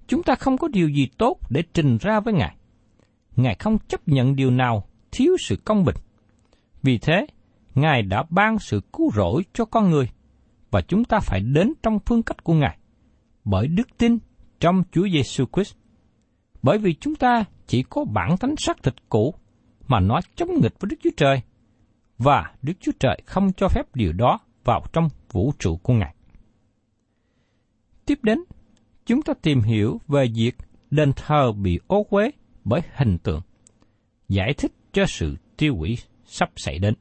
Chúng 0.07 0.23
ta 0.23 0.35
không 0.35 0.57
có 0.57 0.67
điều 0.67 0.89
gì 0.89 1.07
tốt 1.17 1.37
để 1.49 1.63
trình 1.73 1.97
ra 1.97 2.19
với 2.19 2.33
Ngài. 2.33 2.55
Ngài 3.35 3.55
không 3.55 3.77
chấp 3.87 4.07
nhận 4.07 4.35
điều 4.35 4.51
nào 4.51 4.87
thiếu 5.11 5.37
sự 5.39 5.55
công 5.65 5.85
bình. 5.85 5.95
Vì 6.83 6.97
thế, 6.97 7.27
Ngài 7.75 8.01
đã 8.01 8.23
ban 8.29 8.59
sự 8.59 8.81
cứu 8.93 9.11
rỗi 9.15 9.43
cho 9.53 9.65
con 9.65 9.89
người, 9.89 10.09
và 10.71 10.81
chúng 10.81 11.05
ta 11.05 11.19
phải 11.19 11.39
đến 11.41 11.73
trong 11.83 11.99
phương 12.05 12.23
cách 12.23 12.43
của 12.43 12.53
Ngài, 12.53 12.77
bởi 13.45 13.67
đức 13.67 13.87
tin 13.97 14.17
trong 14.59 14.83
Chúa 14.91 15.07
Giêsu 15.13 15.45
Christ. 15.53 15.75
Bởi 16.61 16.77
vì 16.77 16.93
chúng 16.93 17.15
ta 17.15 17.43
chỉ 17.67 17.83
có 17.83 18.05
bản 18.05 18.37
tánh 18.37 18.55
xác 18.57 18.83
thịt 18.83 18.95
cũ, 19.09 19.33
mà 19.87 19.99
nó 19.99 20.19
chống 20.35 20.49
nghịch 20.61 20.79
với 20.79 20.89
Đức 20.89 20.97
Chúa 21.03 21.11
Trời– 21.17 21.41
và 22.17 22.53
Đức 22.61 22.73
Chúa 22.79 22.91
Trời 22.99 23.21
không 23.25 23.53
cho 23.53 23.67
phép 23.67 23.95
điều 23.95 24.13
đó 24.13 24.39
vào 24.63 24.83
trong 24.93 25.09
vũ 25.31 25.51
trụ 25.59 25.77
của 25.77 25.93
Ngài. 25.93 26.15
Tiếp 28.05 28.19
đến, 28.23 28.39
chúng 29.05 29.21
ta 29.21 29.33
tìm 29.41 29.61
hiểu 29.61 30.01
về 30.07 30.25
việc 30.35 30.55
đền 30.91 31.11
thờ 31.15 31.51
bị 31.51 31.79
ô 31.87 32.05
uế 32.09 32.31
bởi 32.63 32.81
hình 32.93 33.17
tượng, 33.17 33.41
giải 34.29 34.53
thích 34.57 34.71
cho 34.93 35.05
sự 35.07 35.35
tiêu 35.57 35.75
hủy 35.75 35.97
sắp 36.25 36.49
xảy 36.55 36.79
đến. 36.79 36.93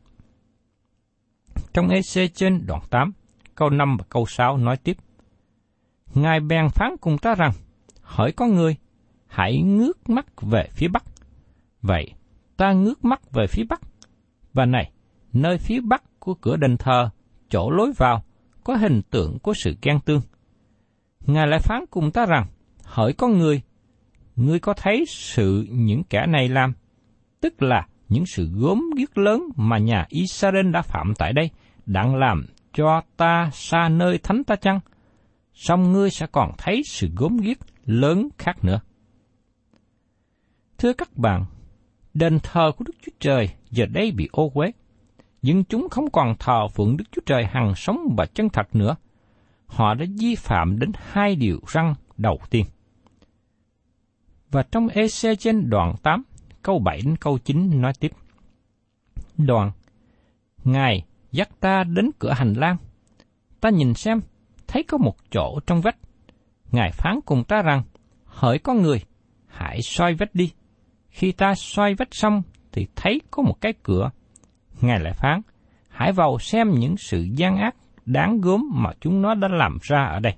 Trong 1.73 1.89
EC 1.89 2.35
trên 2.35 2.67
đoạn 2.67 2.83
8, 2.91 3.13
câu 3.55 3.71
5 3.71 3.97
và 3.97 4.05
câu 4.09 4.27
6 4.27 4.57
nói 4.57 4.77
tiếp. 4.77 4.97
Ngài 6.15 6.41
bèn 6.41 6.69
phán 6.69 6.97
cùng 7.01 7.19
ta 7.19 7.35
rằng, 7.35 7.53
hỏi 8.01 8.33
con 8.33 8.55
người, 8.55 8.77
hãy 9.27 9.63
ngước 9.63 10.11
mắt 10.11 10.27
về 10.43 10.69
phía 10.73 10.89
Bắc. 10.89 11.05
Vậy, 11.83 12.13
ta 12.57 12.73
ngước 12.73 13.05
mắt 13.05 13.33
về 13.33 13.47
phía 13.47 13.65
Bắc. 13.69 13.81
Và 14.53 14.67
này, 14.67 14.91
nơi 15.33 15.59
phía 15.59 15.81
bắc 15.81 16.03
của 16.19 16.35
cửa 16.35 16.57
đền 16.57 16.77
thờ, 16.77 17.11
chỗ 17.49 17.71
lối 17.71 17.93
vào, 17.97 18.25
có 18.65 18.77
hình 18.77 19.03
tượng 19.11 19.39
của 19.39 19.55
sự 19.55 19.77
ghen 19.83 20.01
tương. 20.01 20.21
Ngài 21.27 21.47
lại 21.47 21.61
phán 21.61 21.85
cùng 21.91 22.11
ta 22.11 22.27
rằng, 22.27 22.47
hỡi 22.85 23.13
con 23.13 23.39
người, 23.39 23.63
ngươi 24.37 24.59
có 24.59 24.75
thấy 24.75 25.05
sự 25.09 25.67
những 25.71 26.03
kẻ 26.05 26.27
này 26.27 26.49
làm, 26.49 26.73
tức 27.41 27.63
là 27.63 27.87
những 28.09 28.27
sự 28.27 28.49
gốm 28.55 28.91
ghiếc 28.97 29.19
lớn 29.19 29.43
mà 29.57 29.79
nhà 29.79 30.07
Israel 30.09 30.71
đã 30.71 30.83
phạm 30.83 31.15
tại 31.19 31.33
đây, 31.33 31.51
đang 31.87 32.17
làm 32.17 32.47
cho 32.75 33.03
ta 33.17 33.51
xa 33.53 33.89
nơi 33.89 34.19
thánh 34.19 34.45
ta 34.45 34.57
chăng? 34.57 34.81
Xong 35.55 35.93
ngươi 35.93 36.11
sẽ 36.11 36.27
còn 36.33 36.53
thấy 36.59 36.83
sự 36.85 37.09
gốm 37.17 37.37
ghiếc 37.37 37.59
lớn 37.85 38.29
khác 38.39 38.65
nữa. 38.65 38.81
Thưa 40.79 40.93
các 40.93 41.17
bạn, 41.17 41.45
đền 42.15 42.39
thờ 42.43 42.73
của 42.77 42.85
Đức 42.85 42.95
Chúa 43.03 43.13
Trời 43.19 43.49
giờ 43.71 43.87
đây 43.87 44.11
bị 44.11 44.29
ô 44.33 44.51
uế 44.55 44.73
nhưng 45.43 45.65
chúng 45.65 45.89
không 45.89 46.11
còn 46.11 46.35
thờ 46.39 46.69
phượng 46.69 46.97
Đức 46.97 47.05
Chúa 47.13 47.23
Trời 47.27 47.45
hằng 47.45 47.75
sống 47.75 48.15
và 48.17 48.27
chân 48.27 48.49
thật 48.49 48.75
nữa. 48.75 48.97
Họ 49.67 49.95
đã 49.95 50.07
vi 50.19 50.35
phạm 50.35 50.79
đến 50.79 50.93
hai 50.97 51.37
điều 51.37 51.61
răng 51.67 51.95
đầu 52.17 52.39
tiên. 52.51 52.67
Và 54.51 54.63
trong 54.63 54.89
EC 54.89 55.39
trên 55.39 55.71
đoạn 55.71 55.95
8, 56.03 56.23
câu 56.63 56.79
7 56.79 57.01
đến 57.05 57.17
câu 57.17 57.39
9 57.39 57.81
nói 57.81 57.93
tiếp. 58.01 58.13
Đoạn, 59.37 59.71
Ngài 60.65 61.05
dắt 61.35 61.49
ta 61.61 61.85
đến 61.85 62.11
cửa 62.19 62.33
hành 62.33 62.53
lang. 62.53 62.77
Ta 63.61 63.71
nhìn 63.71 63.95
xem, 63.95 64.21
thấy 64.67 64.83
có 64.83 64.99
một 64.99 65.17
chỗ 65.31 65.61
trong 65.67 65.81
vách. 65.81 65.97
Ngài 66.73 66.91
phán 66.93 67.21
cùng 67.27 67.45
ta 67.45 67.63
rằng, 67.63 67.83
hỡi 68.25 68.59
con 68.59 68.83
người, 68.83 69.01
hãy 69.47 69.83
xoay 69.83 70.15
vách 70.15 70.35
đi. 70.35 70.53
Khi 71.09 71.33
ta 71.33 71.55
xoay 71.55 71.95
vách 71.95 72.15
xong, 72.15 72.43
thì 72.73 72.87
thấy 72.97 73.21
có 73.31 73.43
một 73.43 73.61
cái 73.61 73.73
cửa 73.83 74.11
Ngài 74.81 75.01
lại 75.01 75.13
phán, 75.13 75.41
hãy 75.89 76.13
vào 76.13 76.39
xem 76.39 76.71
những 76.71 76.97
sự 76.97 77.23
gian 77.23 77.57
ác 77.57 77.77
đáng 78.07 78.41
gớm 78.41 78.65
mà 78.73 78.91
chúng 79.01 79.23
nó 79.23 79.35
đã 79.35 79.49
làm 79.49 79.79
ra 79.83 80.05
ở 80.05 80.21
đây. 80.21 80.35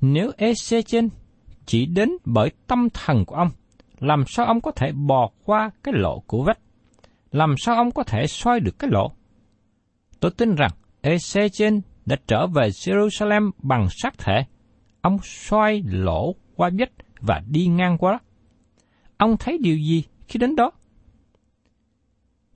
Nếu 0.00 0.30
Ezechen 0.38 1.08
chỉ 1.66 1.86
đến 1.86 2.10
bởi 2.24 2.50
tâm 2.66 2.88
thần 2.90 3.24
của 3.24 3.36
ông, 3.36 3.50
làm 4.00 4.24
sao 4.26 4.46
ông 4.46 4.60
có 4.60 4.70
thể 4.70 4.92
bò 4.92 5.30
qua 5.44 5.70
cái 5.82 5.94
lỗ 5.96 6.22
của 6.26 6.42
vách? 6.42 6.58
Làm 7.32 7.54
sao 7.58 7.74
ông 7.74 7.90
có 7.90 8.02
thể 8.02 8.26
xoay 8.26 8.60
được 8.60 8.78
cái 8.78 8.90
lỗ? 8.90 9.12
Tôi 10.20 10.30
tin 10.30 10.54
rằng 10.54 10.70
Ezechen 11.02 11.80
đã 12.06 12.16
trở 12.26 12.46
về 12.46 12.68
Jerusalem 12.68 13.50
bằng 13.62 13.86
xác 13.90 14.18
thể. 14.18 14.44
Ông 15.00 15.18
xoay 15.22 15.82
lỗ 15.86 16.34
qua 16.54 16.70
vách 16.78 16.92
và 17.20 17.42
đi 17.50 17.66
ngang 17.66 17.98
qua 17.98 18.12
đó. 18.12 18.18
Ông 19.16 19.36
thấy 19.36 19.58
điều 19.58 19.76
gì 19.78 20.04
khi 20.28 20.38
đến 20.38 20.56
đó? 20.56 20.70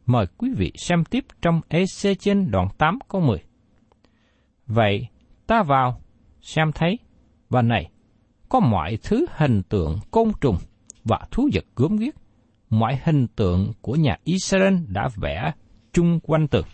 Mời 0.06 0.26
quý 0.38 0.50
vị 0.56 0.72
xem 0.76 1.04
tiếp 1.04 1.24
trong 1.42 1.60
Ezechen 1.70 2.50
đoạn 2.50 2.68
8 2.78 2.98
câu 3.08 3.20
10. 3.20 3.38
Vậy, 4.66 5.06
ta 5.46 5.62
vào, 5.62 6.00
xem 6.40 6.72
thấy, 6.72 6.98
và 7.48 7.62
này, 7.62 7.90
có 8.48 8.60
mọi 8.60 8.98
thứ 9.02 9.26
hình 9.30 9.62
tượng 9.62 9.98
côn 10.10 10.32
trùng 10.40 10.56
và 11.04 11.20
thú 11.30 11.48
vật 11.52 11.64
gớm 11.76 11.96
ghiếc, 11.96 12.14
mọi 12.72 12.98
hình 13.04 13.26
tượng 13.36 13.72
của 13.80 13.94
nhà 13.94 14.16
Israel 14.24 14.74
đã 14.88 15.08
vẽ 15.16 15.52
chung 15.92 16.20
quanh 16.20 16.48
tường. 16.48 16.66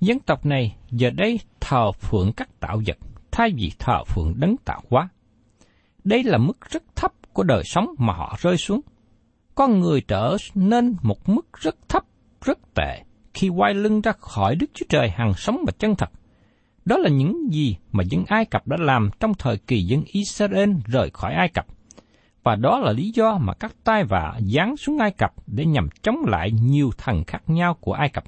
Dân 0.00 0.18
tộc 0.20 0.46
này 0.46 0.76
giờ 0.90 1.10
đây 1.10 1.40
thờ 1.60 1.92
phượng 1.92 2.32
các 2.32 2.60
tạo 2.60 2.80
vật 2.86 2.96
thay 3.30 3.50
vì 3.56 3.72
thờ 3.78 4.04
phượng 4.04 4.34
đấng 4.36 4.56
tạo 4.64 4.82
hóa. 4.90 5.08
Đây 6.04 6.22
là 6.22 6.38
mức 6.38 6.70
rất 6.70 6.82
thấp 6.96 7.12
của 7.32 7.42
đời 7.42 7.62
sống 7.64 7.86
mà 7.98 8.12
họ 8.12 8.36
rơi 8.40 8.56
xuống. 8.56 8.80
Con 9.54 9.80
người 9.80 10.00
trở 10.00 10.36
nên 10.54 10.96
một 11.02 11.28
mức 11.28 11.46
rất 11.52 11.76
thấp, 11.88 12.04
rất 12.44 12.58
tệ 12.74 13.04
khi 13.34 13.48
quay 13.48 13.74
lưng 13.74 14.00
ra 14.00 14.12
khỏi 14.20 14.56
Đức 14.56 14.70
Chúa 14.74 14.86
Trời 14.88 15.10
hằng 15.10 15.34
sống 15.34 15.58
và 15.66 15.72
chân 15.78 15.94
thật. 15.98 16.10
Đó 16.84 16.96
là 16.96 17.10
những 17.10 17.52
gì 17.52 17.76
mà 17.92 18.04
dân 18.04 18.24
Ai 18.26 18.44
Cập 18.44 18.66
đã 18.66 18.76
làm 18.80 19.10
trong 19.20 19.34
thời 19.34 19.58
kỳ 19.58 19.82
dân 19.82 20.02
Israel 20.06 20.70
rời 20.86 21.10
khỏi 21.10 21.34
Ai 21.34 21.48
Cập. 21.48 21.66
Và 22.42 22.54
đó 22.54 22.78
là 22.78 22.92
lý 22.92 23.10
do 23.14 23.38
mà 23.38 23.54
các 23.54 23.76
tai 23.84 24.04
vạ 24.04 24.38
giáng 24.54 24.76
xuống 24.76 24.98
Ai 24.98 25.10
Cập 25.10 25.32
để 25.46 25.66
nhằm 25.66 25.88
chống 26.02 26.16
lại 26.26 26.50
nhiều 26.52 26.90
thần 26.98 27.24
khác 27.24 27.42
nhau 27.46 27.76
của 27.80 27.92
Ai 27.92 28.08
Cập. 28.08 28.24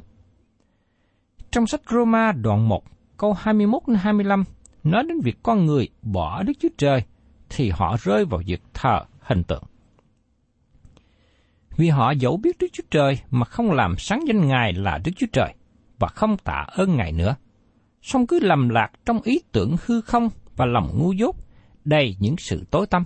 Trong 1.50 1.66
sách 1.66 1.80
Roma 1.90 2.32
đoạn 2.32 2.68
1, 2.68 2.82
câu 3.16 3.36
21-25 3.42 4.44
nói 4.84 5.02
đến 5.08 5.20
việc 5.20 5.38
con 5.42 5.66
người 5.66 5.88
bỏ 6.02 6.42
Đức 6.42 6.52
Chúa 6.60 6.68
Trời 6.78 7.02
thì 7.50 7.70
họ 7.70 7.96
rơi 8.02 8.24
vào 8.24 8.40
việc 8.46 8.62
thờ 8.74 9.04
hình 9.20 9.44
tượng. 9.44 9.62
Vì 11.76 11.88
họ 11.88 12.10
dẫu 12.10 12.36
biết 12.36 12.56
Đức 12.58 12.66
Chúa 12.72 12.84
Trời 12.90 13.18
mà 13.30 13.44
không 13.44 13.70
làm 13.70 13.94
sáng 13.98 14.20
danh 14.28 14.48
Ngài 14.48 14.72
là 14.72 14.98
Đức 15.04 15.12
Chúa 15.16 15.26
Trời 15.32 15.54
và 15.98 16.08
không 16.08 16.36
tạ 16.36 16.66
ơn 16.68 16.96
Ngài 16.96 17.12
nữa, 17.12 17.36
song 18.02 18.26
cứ 18.26 18.40
lầm 18.40 18.68
lạc 18.68 18.90
trong 19.06 19.20
ý 19.22 19.40
tưởng 19.52 19.76
hư 19.86 20.00
không 20.00 20.28
và 20.56 20.66
lòng 20.66 20.98
ngu 20.98 21.12
dốt, 21.12 21.36
đầy 21.84 22.16
những 22.20 22.36
sự 22.38 22.64
tối 22.70 22.86
tâm. 22.86 23.04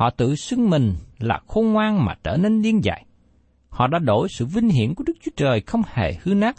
Họ 0.00 0.10
tự 0.10 0.34
xưng 0.34 0.70
mình 0.70 0.94
là 1.18 1.40
khôn 1.46 1.72
ngoan 1.72 2.04
mà 2.04 2.14
trở 2.24 2.36
nên 2.36 2.62
điên 2.62 2.84
dại. 2.84 3.04
Họ 3.68 3.86
đã 3.86 3.98
đổi 3.98 4.28
sự 4.30 4.46
vinh 4.46 4.68
hiển 4.68 4.94
của 4.94 5.04
Đức 5.06 5.12
Chúa 5.22 5.30
Trời 5.36 5.60
không 5.60 5.82
hề 5.86 6.14
hư 6.22 6.34
nát, 6.34 6.56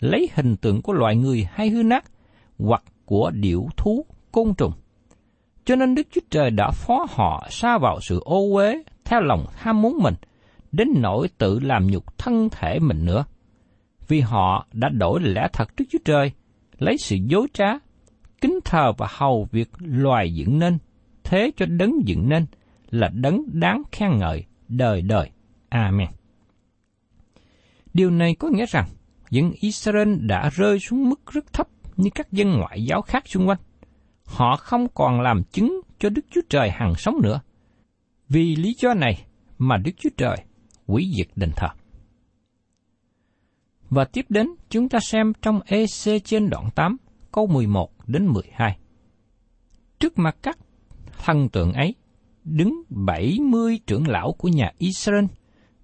lấy 0.00 0.28
hình 0.34 0.56
tượng 0.56 0.82
của 0.82 0.92
loài 0.92 1.16
người 1.16 1.46
hay 1.50 1.68
hư 1.68 1.82
nát, 1.82 2.04
hoặc 2.58 2.82
của 3.04 3.30
điểu 3.30 3.66
thú, 3.76 4.06
côn 4.32 4.54
trùng. 4.54 4.72
Cho 5.64 5.76
nên 5.76 5.94
Đức 5.94 6.06
Chúa 6.10 6.20
Trời 6.30 6.50
đã 6.50 6.70
phó 6.70 7.06
họ 7.10 7.46
xa 7.50 7.78
vào 7.78 7.98
sự 8.00 8.20
ô 8.24 8.54
uế 8.54 8.82
theo 9.04 9.20
lòng 9.20 9.46
ham 9.56 9.82
muốn 9.82 9.98
mình, 10.02 10.14
đến 10.72 10.88
nỗi 10.96 11.28
tự 11.38 11.58
làm 11.58 11.86
nhục 11.86 12.18
thân 12.18 12.48
thể 12.50 12.78
mình 12.78 13.04
nữa. 13.04 13.24
Vì 14.08 14.20
họ 14.20 14.66
đã 14.72 14.88
đổi 14.88 15.20
lẽ 15.22 15.48
thật 15.52 15.68
Đức 15.76 15.84
Chúa 15.90 15.98
Trời, 16.04 16.32
lấy 16.78 16.96
sự 16.98 17.16
dối 17.26 17.46
trá, 17.52 17.68
kính 18.40 18.58
thờ 18.64 18.92
và 18.98 19.06
hầu 19.10 19.48
việc 19.52 19.68
loài 19.78 20.34
dựng 20.34 20.58
nên, 20.58 20.78
thế 21.24 21.50
cho 21.56 21.66
đấng 21.66 21.92
dựng 22.04 22.28
nên 22.28 22.46
là 22.96 23.08
đấng 23.08 23.42
đáng 23.52 23.82
khen 23.92 24.16
ngợi 24.18 24.44
đời 24.68 25.02
đời. 25.02 25.30
Amen. 25.68 26.08
Điều 27.94 28.10
này 28.10 28.34
có 28.34 28.48
nghĩa 28.48 28.66
rằng, 28.66 28.88
dân 29.30 29.52
Israel 29.60 30.14
đã 30.20 30.50
rơi 30.50 30.78
xuống 30.80 31.08
mức 31.08 31.20
rất 31.32 31.52
thấp 31.52 31.68
như 31.96 32.10
các 32.14 32.32
dân 32.32 32.50
ngoại 32.50 32.84
giáo 32.84 33.02
khác 33.02 33.28
xung 33.28 33.48
quanh. 33.48 33.58
Họ 34.24 34.56
không 34.56 34.88
còn 34.94 35.20
làm 35.20 35.42
chứng 35.44 35.80
cho 35.98 36.10
Đức 36.10 36.26
Chúa 36.30 36.40
Trời 36.48 36.70
hằng 36.70 36.94
sống 36.94 37.14
nữa. 37.22 37.40
Vì 38.28 38.56
lý 38.56 38.74
do 38.78 38.94
này 38.94 39.24
mà 39.58 39.76
Đức 39.76 39.92
Chúa 39.96 40.10
Trời 40.16 40.36
hủy 40.86 41.12
diệt 41.16 41.28
đền 41.36 41.50
thờ. 41.56 41.68
Và 43.90 44.04
tiếp 44.04 44.26
đến 44.28 44.48
chúng 44.70 44.88
ta 44.88 44.98
xem 45.02 45.32
trong 45.42 45.60
EC 45.66 46.24
trên 46.24 46.50
đoạn 46.50 46.70
8, 46.74 46.96
câu 47.32 47.46
11 47.46 47.90
đến 48.06 48.26
12. 48.26 48.78
Trước 49.98 50.18
mặt 50.18 50.36
các 50.42 50.58
thần 51.18 51.48
tượng 51.48 51.72
ấy, 51.72 51.94
đứng 52.46 52.82
70 52.88 53.80
trưởng 53.86 54.08
lão 54.08 54.32
của 54.32 54.48
nhà 54.48 54.72
Israel, 54.78 55.24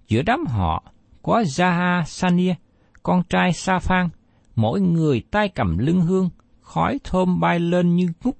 giữa 0.07 0.21
đám 0.21 0.45
họ 0.45 0.83
có 1.21 1.41
Zaha 1.41 2.03
Sania, 2.03 2.55
con 3.03 3.23
trai 3.29 3.53
Sa 3.53 3.79
Phan, 3.79 4.09
mỗi 4.55 4.81
người 4.81 5.23
tay 5.31 5.49
cầm 5.49 5.77
lưng 5.77 6.01
hương, 6.01 6.29
khói 6.61 6.99
thơm 7.03 7.39
bay 7.39 7.59
lên 7.59 7.95
như 7.95 8.07
ngút. 8.23 8.35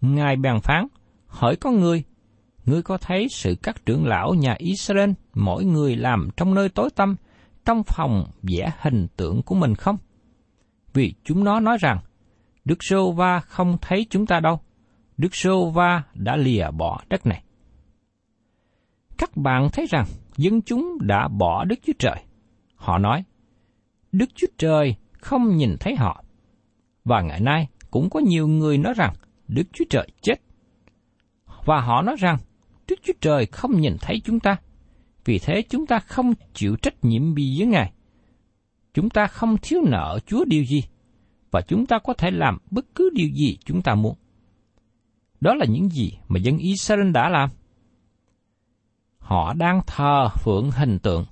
Ngài 0.00 0.36
bàn 0.36 0.60
phán, 0.60 0.86
hỏi 1.26 1.56
con 1.56 1.80
người, 1.80 2.04
ngươi 2.64 2.82
có 2.82 2.98
thấy 2.98 3.28
sự 3.30 3.56
các 3.62 3.86
trưởng 3.86 4.06
lão 4.06 4.34
nhà 4.34 4.54
Israel 4.58 5.10
mỗi 5.34 5.64
người 5.64 5.96
làm 5.96 6.28
trong 6.36 6.54
nơi 6.54 6.68
tối 6.68 6.90
tăm, 6.90 7.16
trong 7.64 7.82
phòng 7.86 8.24
vẽ 8.42 8.72
hình 8.80 9.06
tượng 9.16 9.42
của 9.42 9.54
mình 9.54 9.74
không? 9.74 9.96
Vì 10.94 11.14
chúng 11.24 11.44
nó 11.44 11.60
nói 11.60 11.76
rằng, 11.80 11.98
Đức 12.64 12.78
Sô 12.80 13.12
Va 13.12 13.40
không 13.40 13.76
thấy 13.80 14.06
chúng 14.10 14.26
ta 14.26 14.40
đâu. 14.40 14.60
Đức 15.16 15.34
Sô 15.34 15.70
Va 15.70 16.02
đã 16.14 16.36
lìa 16.36 16.70
bỏ 16.70 17.00
đất 17.08 17.26
này. 17.26 17.42
Các 19.18 19.36
bạn 19.36 19.68
thấy 19.72 19.86
rằng 19.86 20.06
dân 20.36 20.62
chúng 20.62 20.98
đã 21.00 21.28
bỏ 21.28 21.64
Đức 21.64 21.76
Chúa 21.86 21.92
Trời. 21.98 22.24
Họ 22.74 22.98
nói, 22.98 23.24
Đức 24.12 24.26
Chúa 24.34 24.46
Trời 24.58 24.94
không 25.12 25.56
nhìn 25.56 25.76
thấy 25.80 25.96
họ. 25.96 26.24
Và 27.04 27.22
ngày 27.22 27.40
nay 27.40 27.68
cũng 27.90 28.10
có 28.10 28.20
nhiều 28.20 28.48
người 28.48 28.78
nói 28.78 28.94
rằng 28.96 29.14
Đức 29.48 29.64
Chúa 29.72 29.84
Trời 29.90 30.08
chết. 30.22 30.34
Và 31.64 31.80
họ 31.80 32.02
nói 32.02 32.16
rằng 32.18 32.38
Đức 32.88 32.96
Chúa 33.02 33.12
Trời 33.20 33.46
không 33.46 33.80
nhìn 33.80 33.96
thấy 34.00 34.20
chúng 34.24 34.40
ta. 34.40 34.56
Vì 35.24 35.38
thế 35.38 35.62
chúng 35.68 35.86
ta 35.86 35.98
không 35.98 36.32
chịu 36.54 36.76
trách 36.76 37.04
nhiệm 37.04 37.34
gì 37.34 37.58
với 37.58 37.66
Ngài. 37.66 37.92
Chúng 38.94 39.10
ta 39.10 39.26
không 39.26 39.56
thiếu 39.62 39.80
nợ 39.86 40.18
Chúa 40.26 40.44
điều 40.44 40.64
gì, 40.64 40.82
và 41.50 41.60
chúng 41.60 41.86
ta 41.86 41.98
có 41.98 42.12
thể 42.12 42.30
làm 42.30 42.58
bất 42.70 42.86
cứ 42.94 43.10
điều 43.14 43.28
gì 43.28 43.58
chúng 43.64 43.82
ta 43.82 43.94
muốn. 43.94 44.14
Đó 45.40 45.54
là 45.54 45.66
những 45.68 45.88
gì 45.88 46.12
mà 46.28 46.38
dân 46.38 46.58
Israel 46.58 47.10
đã 47.10 47.28
làm. 47.28 47.50
Họ 49.18 49.52
đang 49.52 49.80
thờ 49.86 50.28
phượng 50.28 50.70
hình 50.70 50.98
tượng. 50.98 51.24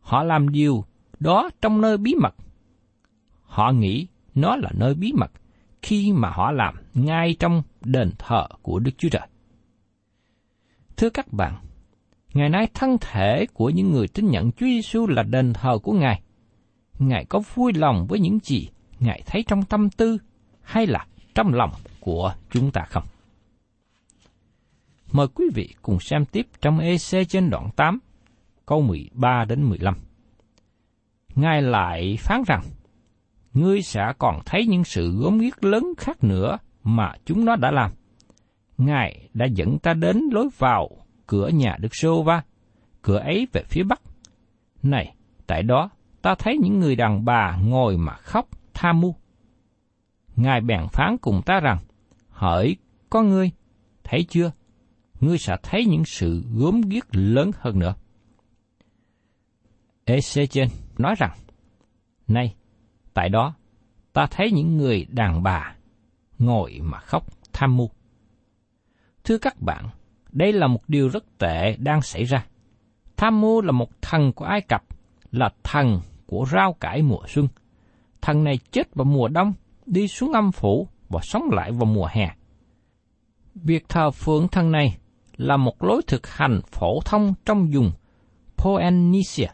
Họ 0.00 0.22
làm 0.22 0.48
điều 0.48 0.84
đó 1.20 1.50
trong 1.60 1.80
nơi 1.80 1.96
bí 1.96 2.14
mật 2.14 2.34
Họ 3.52 3.72
nghĩ 3.72 4.06
nó 4.34 4.56
là 4.56 4.70
nơi 4.74 4.94
bí 4.94 5.12
mật 5.12 5.32
khi 5.82 6.12
mà 6.12 6.30
họ 6.30 6.52
làm 6.52 6.74
ngay 6.94 7.36
trong 7.38 7.62
đền 7.80 8.10
thờ 8.18 8.46
của 8.62 8.78
Đức 8.78 8.90
Chúa 8.98 9.08
Trời. 9.08 9.28
Thưa 10.96 11.10
các 11.10 11.32
bạn, 11.32 11.54
ngày 12.34 12.48
nay 12.48 12.66
thân 12.74 12.96
thể 13.00 13.46
của 13.54 13.70
những 13.70 13.90
người 13.90 14.08
tin 14.08 14.30
nhận 14.30 14.52
Chúa 14.52 14.66
Giêsu 14.66 15.06
là 15.06 15.22
đền 15.22 15.52
thờ 15.52 15.78
của 15.82 15.92
Ngài. 15.92 16.22
Ngài 16.98 17.24
có 17.24 17.42
vui 17.54 17.72
lòng 17.72 18.06
với 18.08 18.20
những 18.20 18.38
gì 18.42 18.68
Ngài 19.00 19.22
thấy 19.26 19.44
trong 19.46 19.64
tâm 19.64 19.90
tư 19.90 20.18
hay 20.62 20.86
là 20.86 21.06
trong 21.34 21.54
lòng 21.54 21.70
của 22.00 22.34
chúng 22.50 22.70
ta 22.70 22.84
không? 22.88 23.04
Mời 25.12 25.26
quý 25.34 25.44
vị 25.54 25.74
cùng 25.82 26.00
xem 26.00 26.24
tiếp 26.24 26.46
trong 26.60 26.78
EC 26.78 27.28
trên 27.28 27.50
đoạn 27.50 27.70
8, 27.76 27.98
câu 28.66 28.82
13 28.82 29.44
đến 29.44 29.62
15. 29.62 29.94
Ngài 31.34 31.62
lại 31.62 32.16
phán 32.20 32.42
rằng, 32.46 32.62
ngươi 33.52 33.82
sẽ 33.82 34.12
còn 34.18 34.40
thấy 34.46 34.66
những 34.66 34.84
sự 34.84 35.12
gốm 35.18 35.38
ghiếc 35.38 35.64
lớn 35.64 35.84
khác 35.98 36.24
nữa 36.24 36.58
mà 36.82 37.12
chúng 37.24 37.44
nó 37.44 37.56
đã 37.56 37.70
làm. 37.70 37.90
Ngài 38.78 39.28
đã 39.34 39.46
dẫn 39.46 39.78
ta 39.78 39.94
đến 39.94 40.20
lối 40.32 40.48
vào 40.58 40.88
cửa 41.26 41.48
nhà 41.48 41.76
Đức 41.80 41.94
Sô 41.94 42.22
Va, 42.22 42.42
cửa 43.02 43.18
ấy 43.18 43.46
về 43.52 43.62
phía 43.68 43.82
bắc. 43.82 44.00
Này, 44.82 45.14
tại 45.46 45.62
đó 45.62 45.90
ta 46.22 46.34
thấy 46.34 46.58
những 46.62 46.80
người 46.80 46.96
đàn 46.96 47.24
bà 47.24 47.56
ngồi 47.56 47.96
mà 47.96 48.14
khóc 48.14 48.48
tha 48.74 48.92
mu. 48.92 49.14
Ngài 50.36 50.60
bèn 50.60 50.80
phán 50.92 51.16
cùng 51.18 51.42
ta 51.46 51.60
rằng, 51.60 51.78
hỡi 52.28 52.76
có 53.10 53.22
ngươi, 53.22 53.50
thấy 54.04 54.24
chưa, 54.28 54.52
ngươi 55.22 55.38
sẽ 55.38 55.56
thấy 55.62 55.84
những 55.84 56.04
sự 56.04 56.44
gốm 56.54 56.80
ghiếc 56.80 57.06
lớn 57.12 57.50
hơn 57.58 57.78
nữa. 57.78 57.94
Ezechen 60.06 60.68
nói 60.98 61.14
rằng, 61.18 61.36
Này, 62.28 62.54
Tại 63.14 63.28
đó, 63.28 63.54
ta 64.12 64.26
thấy 64.30 64.50
những 64.50 64.76
người 64.76 65.06
đàn 65.10 65.42
bà 65.42 65.74
ngồi 66.38 66.80
mà 66.82 66.98
khóc 67.00 67.26
tham 67.52 67.76
mưu. 67.76 67.90
Thưa 69.24 69.38
các 69.38 69.60
bạn, 69.60 69.88
đây 70.32 70.52
là 70.52 70.66
một 70.66 70.88
điều 70.88 71.08
rất 71.08 71.38
tệ 71.38 71.76
đang 71.76 72.02
xảy 72.02 72.24
ra. 72.24 72.46
Tham 73.16 73.40
mưu 73.40 73.60
là 73.60 73.72
một 73.72 73.88
thần 74.02 74.32
của 74.32 74.44
Ai 74.44 74.60
Cập, 74.60 74.82
là 75.32 75.50
thần 75.62 76.00
của 76.26 76.46
rau 76.52 76.72
cải 76.72 77.02
mùa 77.02 77.26
xuân. 77.28 77.48
Thần 78.22 78.44
này 78.44 78.58
chết 78.70 78.94
vào 78.94 79.04
mùa 79.04 79.28
đông, 79.28 79.52
đi 79.86 80.08
xuống 80.08 80.32
âm 80.32 80.52
phủ 80.52 80.88
và 81.08 81.20
sống 81.22 81.50
lại 81.50 81.72
vào 81.72 81.86
mùa 81.86 82.08
hè. 82.10 82.34
Việc 83.54 83.88
thờ 83.88 84.10
phượng 84.10 84.48
thần 84.48 84.72
này 84.72 84.98
là 85.36 85.56
một 85.56 85.82
lối 85.82 86.02
thực 86.06 86.26
hành 86.26 86.60
phổ 86.66 87.00
thông 87.04 87.34
trong 87.44 87.70
vùng 87.72 87.92
Poenicia 88.56 89.48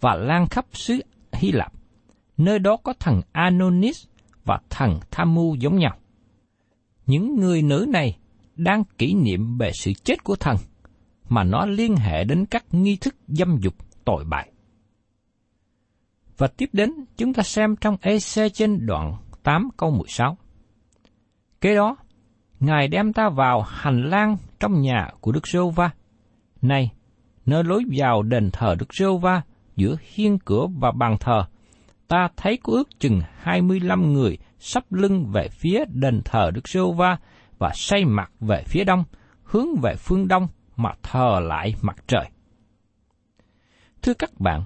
và 0.00 0.14
lan 0.14 0.46
khắp 0.46 0.66
xứ 0.72 1.00
Hy 1.32 1.52
Lạp 1.52 1.72
nơi 2.36 2.58
đó 2.58 2.76
có 2.76 2.92
thần 3.00 3.20
Anonis 3.32 4.06
và 4.44 4.60
thần 4.70 5.00
Tham 5.10 5.34
Mưu 5.34 5.54
giống 5.54 5.78
nhau. 5.78 5.96
Những 7.06 7.36
người 7.36 7.62
nữ 7.62 7.86
này 7.88 8.18
đang 8.56 8.84
kỷ 8.98 9.14
niệm 9.14 9.58
về 9.58 9.70
sự 9.74 9.92
chết 10.04 10.24
của 10.24 10.36
thần, 10.36 10.56
mà 11.28 11.44
nó 11.44 11.66
liên 11.66 11.96
hệ 11.96 12.24
đến 12.24 12.46
các 12.46 12.64
nghi 12.70 12.96
thức 12.96 13.14
dâm 13.26 13.58
dục 13.60 13.74
tội 14.04 14.24
bại. 14.24 14.52
Và 16.38 16.46
tiếp 16.46 16.68
đến, 16.72 16.90
chúng 17.16 17.34
ta 17.34 17.42
xem 17.42 17.76
trong 17.76 17.96
EC 18.00 18.52
trên 18.54 18.86
đoạn 18.86 19.16
8 19.42 19.68
câu 19.76 19.90
16. 19.90 20.36
Kế 21.60 21.74
đó, 21.74 21.96
Ngài 22.60 22.88
đem 22.88 23.12
ta 23.12 23.28
vào 23.28 23.62
hành 23.62 24.10
lang 24.10 24.36
trong 24.60 24.80
nhà 24.80 25.08
của 25.20 25.32
Đức 25.32 25.48
Sô 25.48 25.70
Va. 25.70 25.90
Này, 26.62 26.90
nơi 27.46 27.64
lối 27.64 27.84
vào 27.96 28.22
đền 28.22 28.50
thờ 28.50 28.74
Đức 28.78 28.94
Sô 28.94 29.18
Va 29.18 29.42
giữa 29.76 29.96
hiên 30.14 30.38
cửa 30.38 30.66
và 30.78 30.92
bàn 30.92 31.16
thờ 31.20 31.44
ta 32.10 32.28
thấy 32.36 32.58
có 32.62 32.72
ước 32.72 33.00
chừng 33.00 33.20
25 33.38 34.12
người 34.12 34.38
sắp 34.58 34.92
lưng 34.92 35.26
về 35.32 35.48
phía 35.48 35.84
đền 35.88 36.22
thờ 36.24 36.50
Đức 36.54 36.68
Sô 36.68 36.92
Va 36.92 37.18
và 37.58 37.70
say 37.74 38.04
mặt 38.04 38.32
về 38.40 38.62
phía 38.66 38.84
đông, 38.84 39.04
hướng 39.42 39.66
về 39.82 39.94
phương 39.98 40.28
đông 40.28 40.48
mà 40.76 40.92
thờ 41.02 41.40
lại 41.42 41.74
mặt 41.82 41.96
trời. 42.06 42.30
Thưa 44.02 44.14
các 44.14 44.40
bạn, 44.40 44.64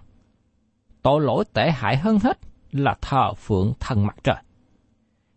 tội 1.03 1.21
lỗi 1.21 1.45
tệ 1.53 1.71
hại 1.71 1.97
hơn 1.97 2.19
hết 2.23 2.39
là 2.73 2.97
thờ 3.01 3.33
phượng 3.35 3.73
thần 3.81 4.07
mặt 4.07 4.17
trời. 4.25 4.43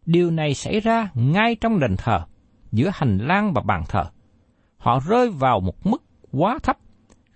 Điều 0.06 0.32
này 0.32 0.54
xảy 0.54 0.80
ra 0.80 1.10
ngay 1.14 1.56
trong 1.56 1.80
đền 1.80 1.96
thờ, 1.98 2.26
giữa 2.72 2.90
hành 2.94 3.18
lang 3.18 3.54
và 3.54 3.62
bàn 3.62 3.84
thờ. 3.90 4.06
Họ 4.88 5.00
rơi 5.00 5.30
vào 5.30 5.60
một 5.60 5.86
mức 5.86 6.04
quá 6.32 6.60
thấp, 6.64 6.78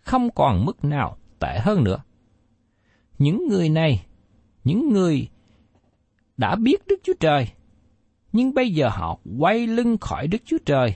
không 0.02 0.30
còn 0.32 0.66
mức 0.66 0.86
nào 0.86 1.18
tệ 1.40 1.60
hơn 1.60 1.84
nữa. 1.84 2.04
Những 3.18 3.48
người 3.50 3.70
này, 3.70 4.06
những 4.64 4.90
người 4.90 5.30
đã 6.38 6.56
biết 6.56 6.88
Đức 6.88 6.96
Chúa 7.04 7.14
Trời, 7.20 7.48
nhưng 8.32 8.54
bây 8.54 8.72
giờ 8.74 8.90
họ 8.90 9.20
quay 9.40 9.68
lưng 9.68 9.98
khỏi 9.98 10.28
Đức 10.28 10.38
Chúa 10.46 10.58
Trời. 10.66 10.96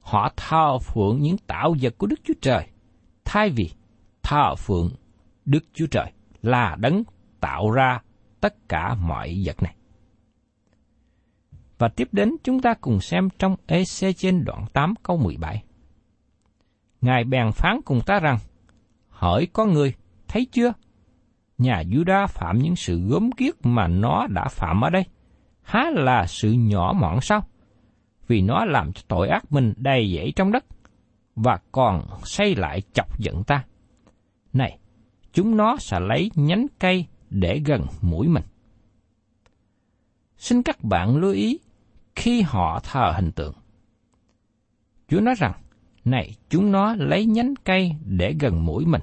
Họ 0.00 0.32
thờ 0.36 0.78
phượng 0.78 1.20
những 1.20 1.36
tạo 1.38 1.74
vật 1.80 1.94
của 1.98 2.06
Đức 2.06 2.20
Chúa 2.24 2.34
Trời, 2.40 2.66
thay 3.24 3.50
vì 3.50 3.70
thờ 4.22 4.54
phượng 4.54 4.90
Đức 5.44 5.64
Chúa 5.74 5.86
Trời 5.86 6.12
là 6.42 6.76
đấng 6.80 7.02
tạo 7.40 7.70
ra 7.70 8.02
tất 8.40 8.68
cả 8.68 8.94
mọi 8.94 9.42
vật 9.44 9.62
này. 9.62 9.76
Và 11.78 11.88
tiếp 11.88 12.08
đến 12.12 12.36
chúng 12.42 12.60
ta 12.60 12.74
cùng 12.80 13.00
xem 13.00 13.28
trong 13.38 13.56
EC 13.66 14.16
trên 14.16 14.44
đoạn 14.44 14.64
8 14.72 14.94
câu 15.02 15.16
17. 15.16 15.64
Ngài 17.04 17.24
bèn 17.24 17.52
phán 17.52 17.80
cùng 17.84 18.00
ta 18.06 18.20
rằng, 18.20 18.38
Hỡi 19.08 19.46
con 19.52 19.72
người, 19.72 19.94
thấy 20.28 20.46
chưa? 20.52 20.72
Nhà 21.58 21.82
Juda 21.82 22.26
phạm 22.26 22.58
những 22.58 22.76
sự 22.76 23.08
gớm 23.08 23.32
kiết 23.32 23.54
mà 23.62 23.88
nó 23.88 24.26
đã 24.26 24.48
phạm 24.48 24.80
ở 24.80 24.90
đây. 24.90 25.04
Há 25.62 25.90
là 25.94 26.26
sự 26.26 26.52
nhỏ 26.52 26.92
mọn 26.96 27.20
sao? 27.20 27.46
Vì 28.26 28.40
nó 28.40 28.64
làm 28.64 28.92
cho 28.92 29.02
tội 29.08 29.28
ác 29.28 29.52
mình 29.52 29.74
đầy 29.76 30.12
dẫy 30.16 30.32
trong 30.36 30.52
đất, 30.52 30.64
và 31.36 31.58
còn 31.72 32.06
xây 32.22 32.54
lại 32.56 32.82
chọc 32.92 33.18
giận 33.18 33.44
ta. 33.44 33.64
Này, 34.52 34.78
chúng 35.32 35.56
nó 35.56 35.76
sẽ 35.76 36.00
lấy 36.00 36.30
nhánh 36.34 36.66
cây 36.78 37.06
để 37.30 37.62
gần 37.64 37.86
mũi 38.00 38.28
mình. 38.28 38.44
Xin 40.36 40.62
các 40.62 40.84
bạn 40.84 41.16
lưu 41.16 41.32
ý 41.32 41.58
khi 42.16 42.42
họ 42.42 42.80
thờ 42.80 43.12
hình 43.16 43.32
tượng. 43.32 43.54
Chúa 45.08 45.20
nói 45.20 45.34
rằng, 45.34 45.52
này 46.04 46.34
chúng 46.50 46.72
nó 46.72 46.94
lấy 46.94 47.26
nhánh 47.26 47.54
cây 47.64 47.92
để 48.04 48.34
gần 48.40 48.64
mũi 48.64 48.86
mình. 48.86 49.02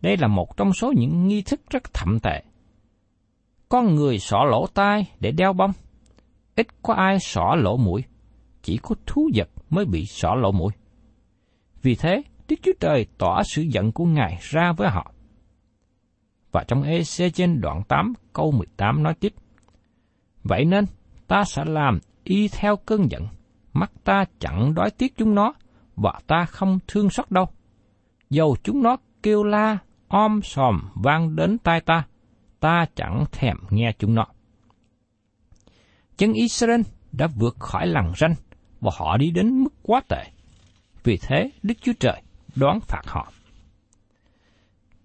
Đây 0.00 0.16
là 0.16 0.28
một 0.28 0.56
trong 0.56 0.72
số 0.72 0.92
những 0.96 1.28
nghi 1.28 1.42
thức 1.42 1.60
rất 1.70 1.94
thậm 1.94 2.20
tệ. 2.20 2.42
Con 3.68 3.94
người 3.94 4.18
xỏ 4.18 4.44
lỗ 4.50 4.66
tai 4.66 5.10
để 5.20 5.30
đeo 5.30 5.52
bông. 5.52 5.72
Ít 6.56 6.66
có 6.82 6.94
ai 6.94 7.20
xỏ 7.20 7.56
lỗ 7.58 7.76
mũi. 7.76 8.04
Chỉ 8.62 8.76
có 8.82 8.94
thú 9.06 9.30
vật 9.34 9.48
mới 9.70 9.84
bị 9.84 10.06
xỏ 10.06 10.34
lỗ 10.34 10.52
mũi. 10.52 10.72
Vì 11.82 11.94
thế, 11.94 12.22
Đức 12.48 12.56
Chúa 12.62 12.72
Trời 12.80 13.06
tỏ 13.18 13.42
sự 13.42 13.62
giận 13.62 13.92
của 13.92 14.04
Ngài 14.04 14.38
ra 14.40 14.72
với 14.72 14.88
họ. 14.88 15.12
Và 16.52 16.64
trong 16.68 16.82
EC 16.82 17.34
trên 17.34 17.60
đoạn 17.60 17.82
8 17.88 18.12
câu 18.32 18.50
18 18.50 19.02
nói 19.02 19.14
tiếp. 19.14 19.34
Vậy 20.42 20.64
nên, 20.64 20.84
ta 21.26 21.44
sẽ 21.44 21.64
làm 21.64 21.98
y 22.24 22.48
theo 22.48 22.76
cơn 22.76 23.10
giận, 23.10 23.26
mắt 23.72 23.92
ta 24.04 24.24
chẳng 24.38 24.74
đói 24.74 24.90
tiếc 24.90 25.16
chúng 25.16 25.34
nó, 25.34 25.54
và 25.96 26.20
ta 26.26 26.44
không 26.44 26.78
thương 26.86 27.10
xót 27.10 27.30
đâu. 27.30 27.46
Dầu 28.30 28.56
chúng 28.62 28.82
nó 28.82 28.96
kêu 29.22 29.44
la, 29.44 29.78
om 30.08 30.42
sòm 30.42 30.90
vang 30.94 31.36
đến 31.36 31.58
tai 31.58 31.80
ta, 31.80 32.06
ta 32.60 32.86
chẳng 32.96 33.24
thèm 33.32 33.56
nghe 33.70 33.92
chúng 33.98 34.14
nó. 34.14 34.26
chân 36.16 36.32
Israel 36.32 36.80
đã 37.12 37.26
vượt 37.26 37.56
khỏi 37.58 37.86
lằn 37.86 38.12
ranh 38.16 38.34
và 38.80 38.90
họ 38.94 39.16
đi 39.16 39.30
đến 39.30 39.58
mức 39.58 39.74
quá 39.82 40.00
tệ. 40.08 40.24
Vì 41.04 41.18
thế, 41.22 41.50
Đức 41.62 41.74
Chúa 41.82 41.92
Trời 42.00 42.22
đoán 42.54 42.80
phạt 42.80 43.02
họ. 43.06 43.32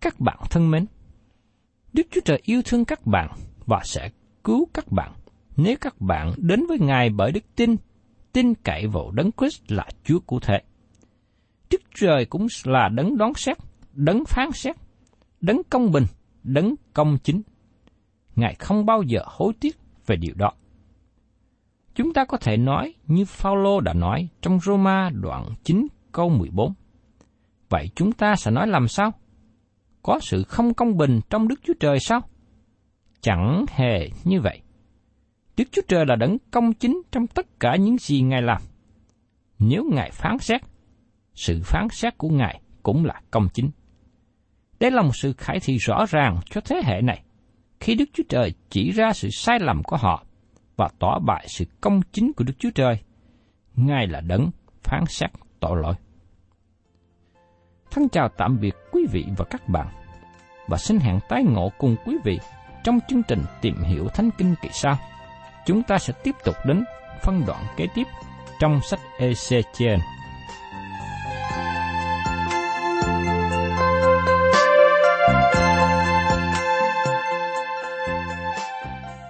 Các 0.01 0.19
bạn 0.19 0.37
thân 0.49 0.71
mến, 0.71 0.85
Đức 1.93 2.07
Chúa 2.11 2.21
Trời 2.25 2.41
yêu 2.43 2.61
thương 2.65 2.85
các 2.85 3.05
bạn 3.05 3.29
và 3.65 3.81
sẽ 3.83 4.09
cứu 4.43 4.67
các 4.73 4.91
bạn 4.91 5.13
nếu 5.57 5.75
các 5.81 6.01
bạn 6.01 6.33
đến 6.37 6.65
với 6.67 6.79
Ngài 6.79 7.09
bởi 7.09 7.31
đức 7.31 7.43
tin, 7.55 7.75
tin 8.33 8.53
cậy 8.55 8.87
vào 8.87 9.11
Đấng 9.11 9.31
Christ 9.37 9.71
là 9.71 9.87
Chúa 10.03 10.19
cụ 10.19 10.39
thể. 10.39 10.61
Đức 11.71 11.81
Trời 11.95 12.25
cũng 12.25 12.47
là 12.63 12.89
đấng 12.89 13.17
đoán 13.17 13.33
xét, 13.33 13.57
đấng 13.93 14.25
phán 14.25 14.51
xét, 14.51 14.75
đấng 15.41 15.61
công 15.69 15.91
bình, 15.91 16.05
đấng 16.43 16.75
công 16.93 17.17
chính. 17.23 17.41
Ngài 18.35 18.55
không 18.55 18.85
bao 18.85 19.03
giờ 19.03 19.19
hối 19.25 19.53
tiếc 19.59 19.77
về 20.05 20.15
điều 20.15 20.33
đó. 20.35 20.51
Chúng 21.95 22.13
ta 22.13 22.25
có 22.25 22.37
thể 22.37 22.57
nói 22.57 22.93
như 23.07 23.25
Phaolô 23.25 23.79
đã 23.79 23.93
nói 23.93 24.27
trong 24.41 24.59
Roma 24.59 25.09
đoạn 25.09 25.45
9 25.63 25.87
câu 26.11 26.29
14. 26.29 26.73
Vậy 27.69 27.89
chúng 27.95 28.11
ta 28.11 28.35
sẽ 28.35 28.51
nói 28.51 28.67
làm 28.67 28.87
sao? 28.87 29.11
Có 30.01 30.19
sự 30.21 30.43
không 30.43 30.73
công 30.73 30.97
bình 30.97 31.19
trong 31.29 31.47
Đức 31.47 31.59
Chúa 31.63 31.73
Trời 31.79 31.99
sao? 31.99 32.21
Chẳng 33.21 33.65
hề 33.69 34.09
như 34.23 34.41
vậy. 34.41 34.61
Đức 35.57 35.63
Chúa 35.71 35.81
Trời 35.87 36.05
là 36.05 36.15
đấng 36.15 36.37
công 36.51 36.73
chính 36.73 37.01
trong 37.11 37.27
tất 37.27 37.59
cả 37.59 37.75
những 37.75 37.97
gì 37.97 38.21
Ngài 38.21 38.41
làm. 38.41 38.61
Nếu 39.59 39.83
Ngài 39.91 40.11
phán 40.11 40.39
xét, 40.39 40.61
sự 41.39 41.61
phán 41.63 41.87
xét 41.91 42.17
của 42.17 42.29
Ngài 42.29 42.61
cũng 42.83 43.05
là 43.05 43.21
công 43.31 43.47
chính. 43.53 43.69
Đây 44.79 44.91
là 44.91 45.01
một 45.01 45.15
sự 45.15 45.33
khải 45.33 45.59
thị 45.59 45.77
rõ 45.77 46.05
ràng 46.09 46.39
cho 46.49 46.61
thế 46.61 46.81
hệ 46.85 47.01
này, 47.01 47.23
khi 47.79 47.95
Đức 47.95 48.05
Chúa 48.13 48.23
Trời 48.29 48.53
chỉ 48.69 48.91
ra 48.91 49.13
sự 49.13 49.29
sai 49.29 49.59
lầm 49.59 49.83
của 49.83 49.97
họ 49.97 50.23
và 50.77 50.89
tỏ 50.99 51.19
bại 51.19 51.45
sự 51.47 51.65
công 51.81 52.01
chính 52.11 52.33
của 52.33 52.43
Đức 52.43 52.53
Chúa 52.59 52.69
Trời. 52.75 52.99
Ngài 53.75 54.07
là 54.07 54.21
đấng 54.21 54.49
phán 54.83 55.03
xét 55.07 55.29
tội 55.59 55.81
lỗi. 55.81 55.95
Thân 57.91 58.09
chào 58.09 58.29
tạm 58.37 58.59
biệt 58.59 58.75
quý 58.91 59.01
vị 59.11 59.25
và 59.37 59.45
các 59.45 59.69
bạn, 59.69 59.87
và 60.67 60.77
xin 60.77 60.99
hẹn 60.99 61.19
tái 61.29 61.43
ngộ 61.43 61.71
cùng 61.77 61.95
quý 62.05 62.15
vị 62.23 62.39
trong 62.83 62.99
chương 63.07 63.23
trình 63.27 63.43
tìm 63.61 63.75
hiểu 63.75 64.07
Thánh 64.07 64.29
Kinh 64.37 64.55
kỳ 64.61 64.69
sau 64.71 64.97
chúng 65.65 65.83
ta 65.83 65.97
sẽ 65.97 66.13
tiếp 66.23 66.35
tục 66.43 66.55
đến 66.65 66.83
phân 67.21 67.43
đoạn 67.47 67.63
kế 67.77 67.87
tiếp 67.95 68.07
trong 68.59 68.79
sách 68.81 68.99
Ezechiel. 69.17 69.99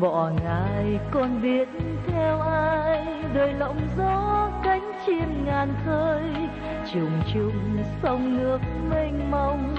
Bỏ 0.00 0.30
ngài, 0.44 0.98
con 1.10 1.42
biết 1.42 1.68
theo 2.06 2.40
ai. 2.40 3.06
Đời 3.34 3.52
lộng 3.52 3.80
gió 3.96 4.50
cánh 4.64 4.92
chim 5.06 5.44
ngàn 5.46 5.74
khơi, 5.86 6.22
trùng 6.92 7.22
trùng 7.34 7.82
sông 8.02 8.38
nước 8.38 8.58
mênh 8.90 9.30
mông. 9.30 9.74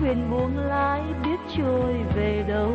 Thuyền 0.00 0.30
buông 0.30 0.58
lái 0.58 1.02
biết 1.24 1.40
trôi 1.56 1.94
về 2.14 2.44
đâu, 2.48 2.72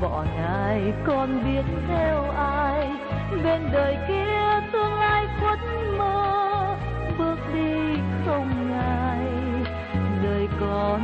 bỏ 0.00 0.24
ngài, 0.36 0.92
con 1.06 1.44
biết 1.44 1.64
theo 1.88 2.30
ai. 2.36 2.90
Bên 3.44 3.60
đời 3.72 3.96
kia 4.08 4.68
tương 4.72 4.94
lai 4.94 5.26
khuất 5.40 5.58
mơ, 5.98 6.76
bước 7.18 7.38
đi 7.54 7.96
không 8.26 8.70
ngài 8.70 9.26
đời 10.22 10.48
con 10.60 11.00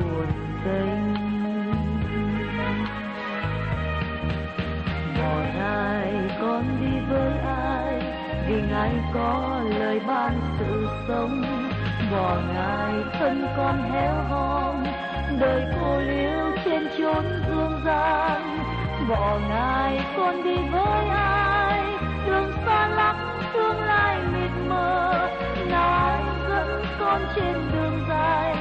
buồn 0.00 0.26
tây 0.64 0.97
vì 8.48 8.62
ngài 8.70 8.92
có 9.14 9.60
lời 9.78 10.00
ban 10.06 10.40
sự 10.58 10.88
sống? 11.08 11.42
Bỏ 12.12 12.36
ngài 12.54 12.92
thân 13.18 13.46
con 13.56 13.90
héo 13.92 14.14
hon 14.28 14.84
đời 15.40 15.64
cô 15.80 16.00
liêu 16.00 16.56
trên 16.64 16.88
chốn 16.98 17.24
dương 17.48 17.80
gian. 17.84 18.58
Bỏ 19.08 19.38
ngài 19.48 20.00
con 20.16 20.44
đi 20.44 20.56
với 20.72 21.08
ai? 21.08 21.82
Đường 22.26 22.52
xa 22.66 22.88
lắm, 22.88 23.16
tương 23.54 23.80
lai 23.80 24.18
mịt 24.32 24.50
mờ. 24.68 25.28
Con 27.00 27.22
trên 27.36 27.54
đường 27.72 28.00
dài. 28.08 28.56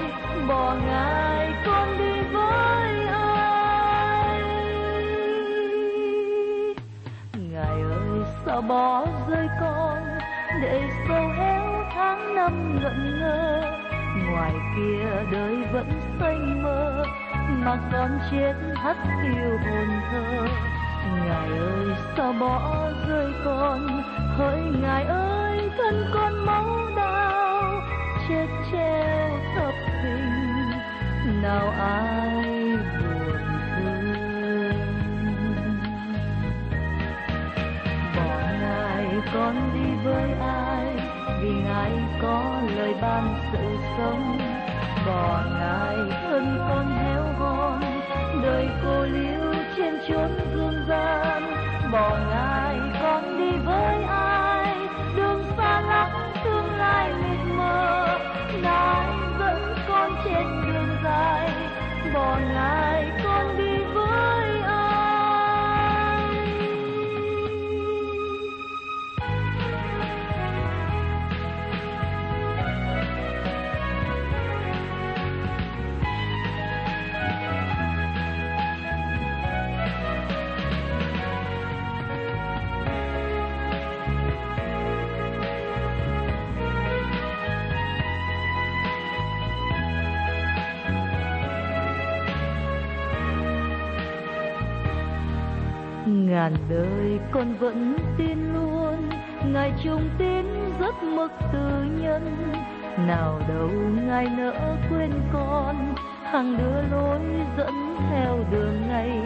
Bỏ 0.47 0.76
ngài 0.88 1.54
con 1.65 1.97
đi 1.97 2.21
với 2.34 3.08
ai? 3.08 4.41
Ngài 7.52 7.82
ơi, 7.82 8.23
sao 8.45 8.62
bỏ 8.62 9.06
tháng 11.98 12.36
năm 12.36 12.80
ngẩn 12.82 13.20
ngơ. 13.20 13.62
Ngoài 14.26 14.54
kia 14.76 15.06
đời 15.32 15.56
vẫn 15.72 15.90
xanh 16.20 16.64
mơ, 16.64 17.06
mà 17.48 17.78
con 17.92 18.20
chết 18.32 18.54
hắt 18.76 18.98
tiêu 19.24 19.58
hồn 19.66 19.88
thơ. 20.12 20.48
Ngài 21.26 21.48
ơi, 21.60 21.88
sao 22.18 22.34
bỏ 22.34 22.90
rơi 23.08 23.34
con? 23.46 24.04
Hỡi 24.38 24.62
ngài 24.82 25.04
ơi, 25.04 25.72
thân 25.78 26.06
con 26.14 26.46
máu 26.46 26.66
đau, 26.96 27.82
chết 28.30 28.48
treo 28.72 29.40
thập 29.56 29.74
hình. 30.04 30.72
Nào 31.42 31.70
ai 31.80 32.44
buồn 33.00 33.38
thương? 33.78 34.74
Bỏ 38.16 38.40
ngài 38.62 39.06
con 39.34 39.56
đi 39.74 40.04
với 40.04 40.32
ai? 40.42 40.67
Vì 41.48 41.54
ngài 41.54 41.92
có 42.22 42.62
lời 42.76 42.94
ban 43.02 43.36
sự 43.52 43.78
sống 43.98 44.38
còn 45.06 45.60
ngài 45.60 46.17
con 97.38 97.54
vẫn 97.58 97.95
tin 98.17 98.54
luôn. 98.54 99.10
Ngài 99.54 99.73
trung 99.84 100.10
tín 100.17 100.45
rất 100.80 101.04
mực 101.04 101.32
từ 101.54 101.84
nhân. 102.02 102.54
Nào 103.08 103.41
đâu 103.50 103.69
ngài 104.08 104.28
nỡ 104.38 104.76
quên 104.89 105.12
con. 105.34 105.95
Hàng 106.23 106.58
đưa 106.58 106.82
lối 106.97 107.19
dẫn 107.58 107.95
theo 108.10 108.39
đường 108.52 108.88
ngày 108.88 109.21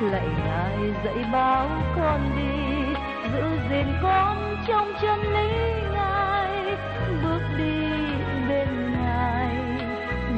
lạy 0.00 0.28
ngài 0.44 0.78
dạy 1.04 1.24
bảo 1.32 1.68
con 1.96 2.20
đi. 2.36 2.84
Giữ 3.32 3.42
gìn 3.70 3.86
con 4.02 4.56
trong 4.68 4.92
chân 5.02 5.18
lý 5.20 5.72
ngài. 5.94 6.76
Bước 7.24 7.42
đi 7.58 7.82
bên 8.48 8.92
ngài. 8.92 9.56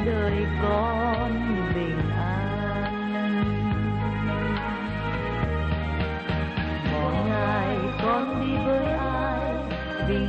Đời 0.05 0.45
con 0.63 1.22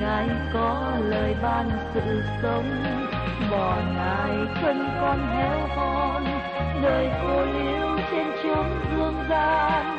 Ngài 0.00 0.28
có 0.52 0.92
lời 1.00 1.34
ban 1.42 1.70
sự 1.94 2.22
sống. 2.42 2.84
Bỏ 3.50 3.76
ngài 3.96 4.30
thân 4.54 4.88
con 5.00 5.18
héo 5.36 5.68
hon, 5.76 6.24
đời 6.82 7.10
cô 7.22 7.44
liễu 7.44 7.98
trên 8.10 8.26
trống 8.42 8.80
dương 8.96 9.24
gian. 9.28 9.96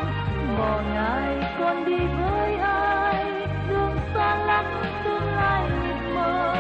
Bỏ 0.58 0.82
ngài 0.94 1.56
con 1.60 1.86
đi 1.86 1.98
với 1.98 2.56
ai, 2.56 3.26
đường 3.70 3.98
xa 4.14 4.36
lắm 4.46 4.66
tương 5.04 5.36
lai 5.36 5.70
mịt 5.70 6.16
mờ. 6.16 6.56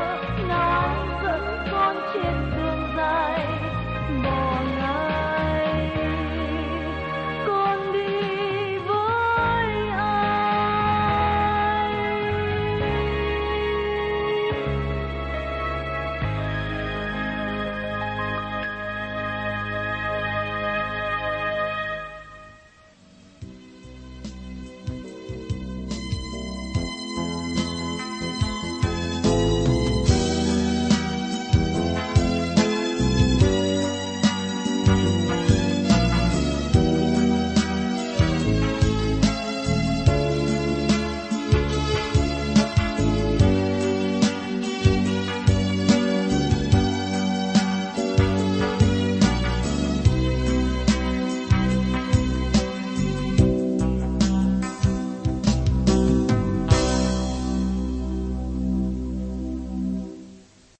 Ngài 0.47 0.97
dẫn 1.23 1.57
con 1.71 1.95
trên 2.13 2.51
đường 2.55 2.87
dài. 2.97 3.54